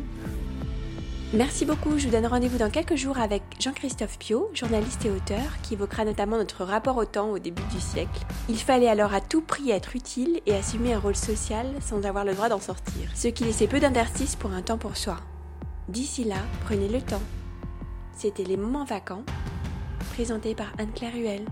Merci 1.33 1.65
beaucoup. 1.65 1.97
Je 1.97 2.05
vous 2.05 2.11
donne 2.11 2.27
rendez-vous 2.27 2.59
dans 2.59 2.69
quelques 2.69 2.97
jours 2.97 3.17
avec 3.17 3.41
Jean-Christophe 3.59 4.19
Piot, 4.19 4.51
journaliste 4.53 5.05
et 5.05 5.09
auteur, 5.09 5.59
qui 5.63 5.73
évoquera 5.73 6.05
notamment 6.05 6.37
notre 6.37 6.65
rapport 6.65 6.97
au 6.97 7.05
temps 7.05 7.31
au 7.31 7.39
début 7.39 7.63
du 7.73 7.81
siècle. 7.81 8.21
Il 8.47 8.59
fallait 8.59 8.89
alors 8.89 9.15
à 9.15 9.21
tout 9.21 9.41
prix 9.41 9.71
être 9.71 9.95
utile 9.95 10.39
et 10.45 10.53
assumer 10.53 10.93
un 10.93 10.99
rôle 10.99 11.15
social 11.15 11.65
sans 11.81 12.05
avoir 12.05 12.25
le 12.25 12.35
droit 12.35 12.49
d'en 12.49 12.59
sortir, 12.59 13.09
ce 13.15 13.29
qui 13.29 13.43
laissait 13.43 13.65
peu 13.65 13.79
d'interstices 13.79 14.35
pour 14.35 14.51
un 14.51 14.61
temps 14.61 14.77
pour 14.77 14.97
soi. 14.97 15.17
D'ici 15.89 16.25
là, 16.25 16.37
prenez 16.65 16.89
le 16.89 17.01
temps. 17.01 17.23
C'était 18.15 18.43
Les 18.43 18.57
Moments 18.57 18.85
Vacants, 18.85 19.23
présenté 20.11 20.53
par 20.55 20.67
Anne-Claire 20.77 21.15
Huel. 21.15 21.45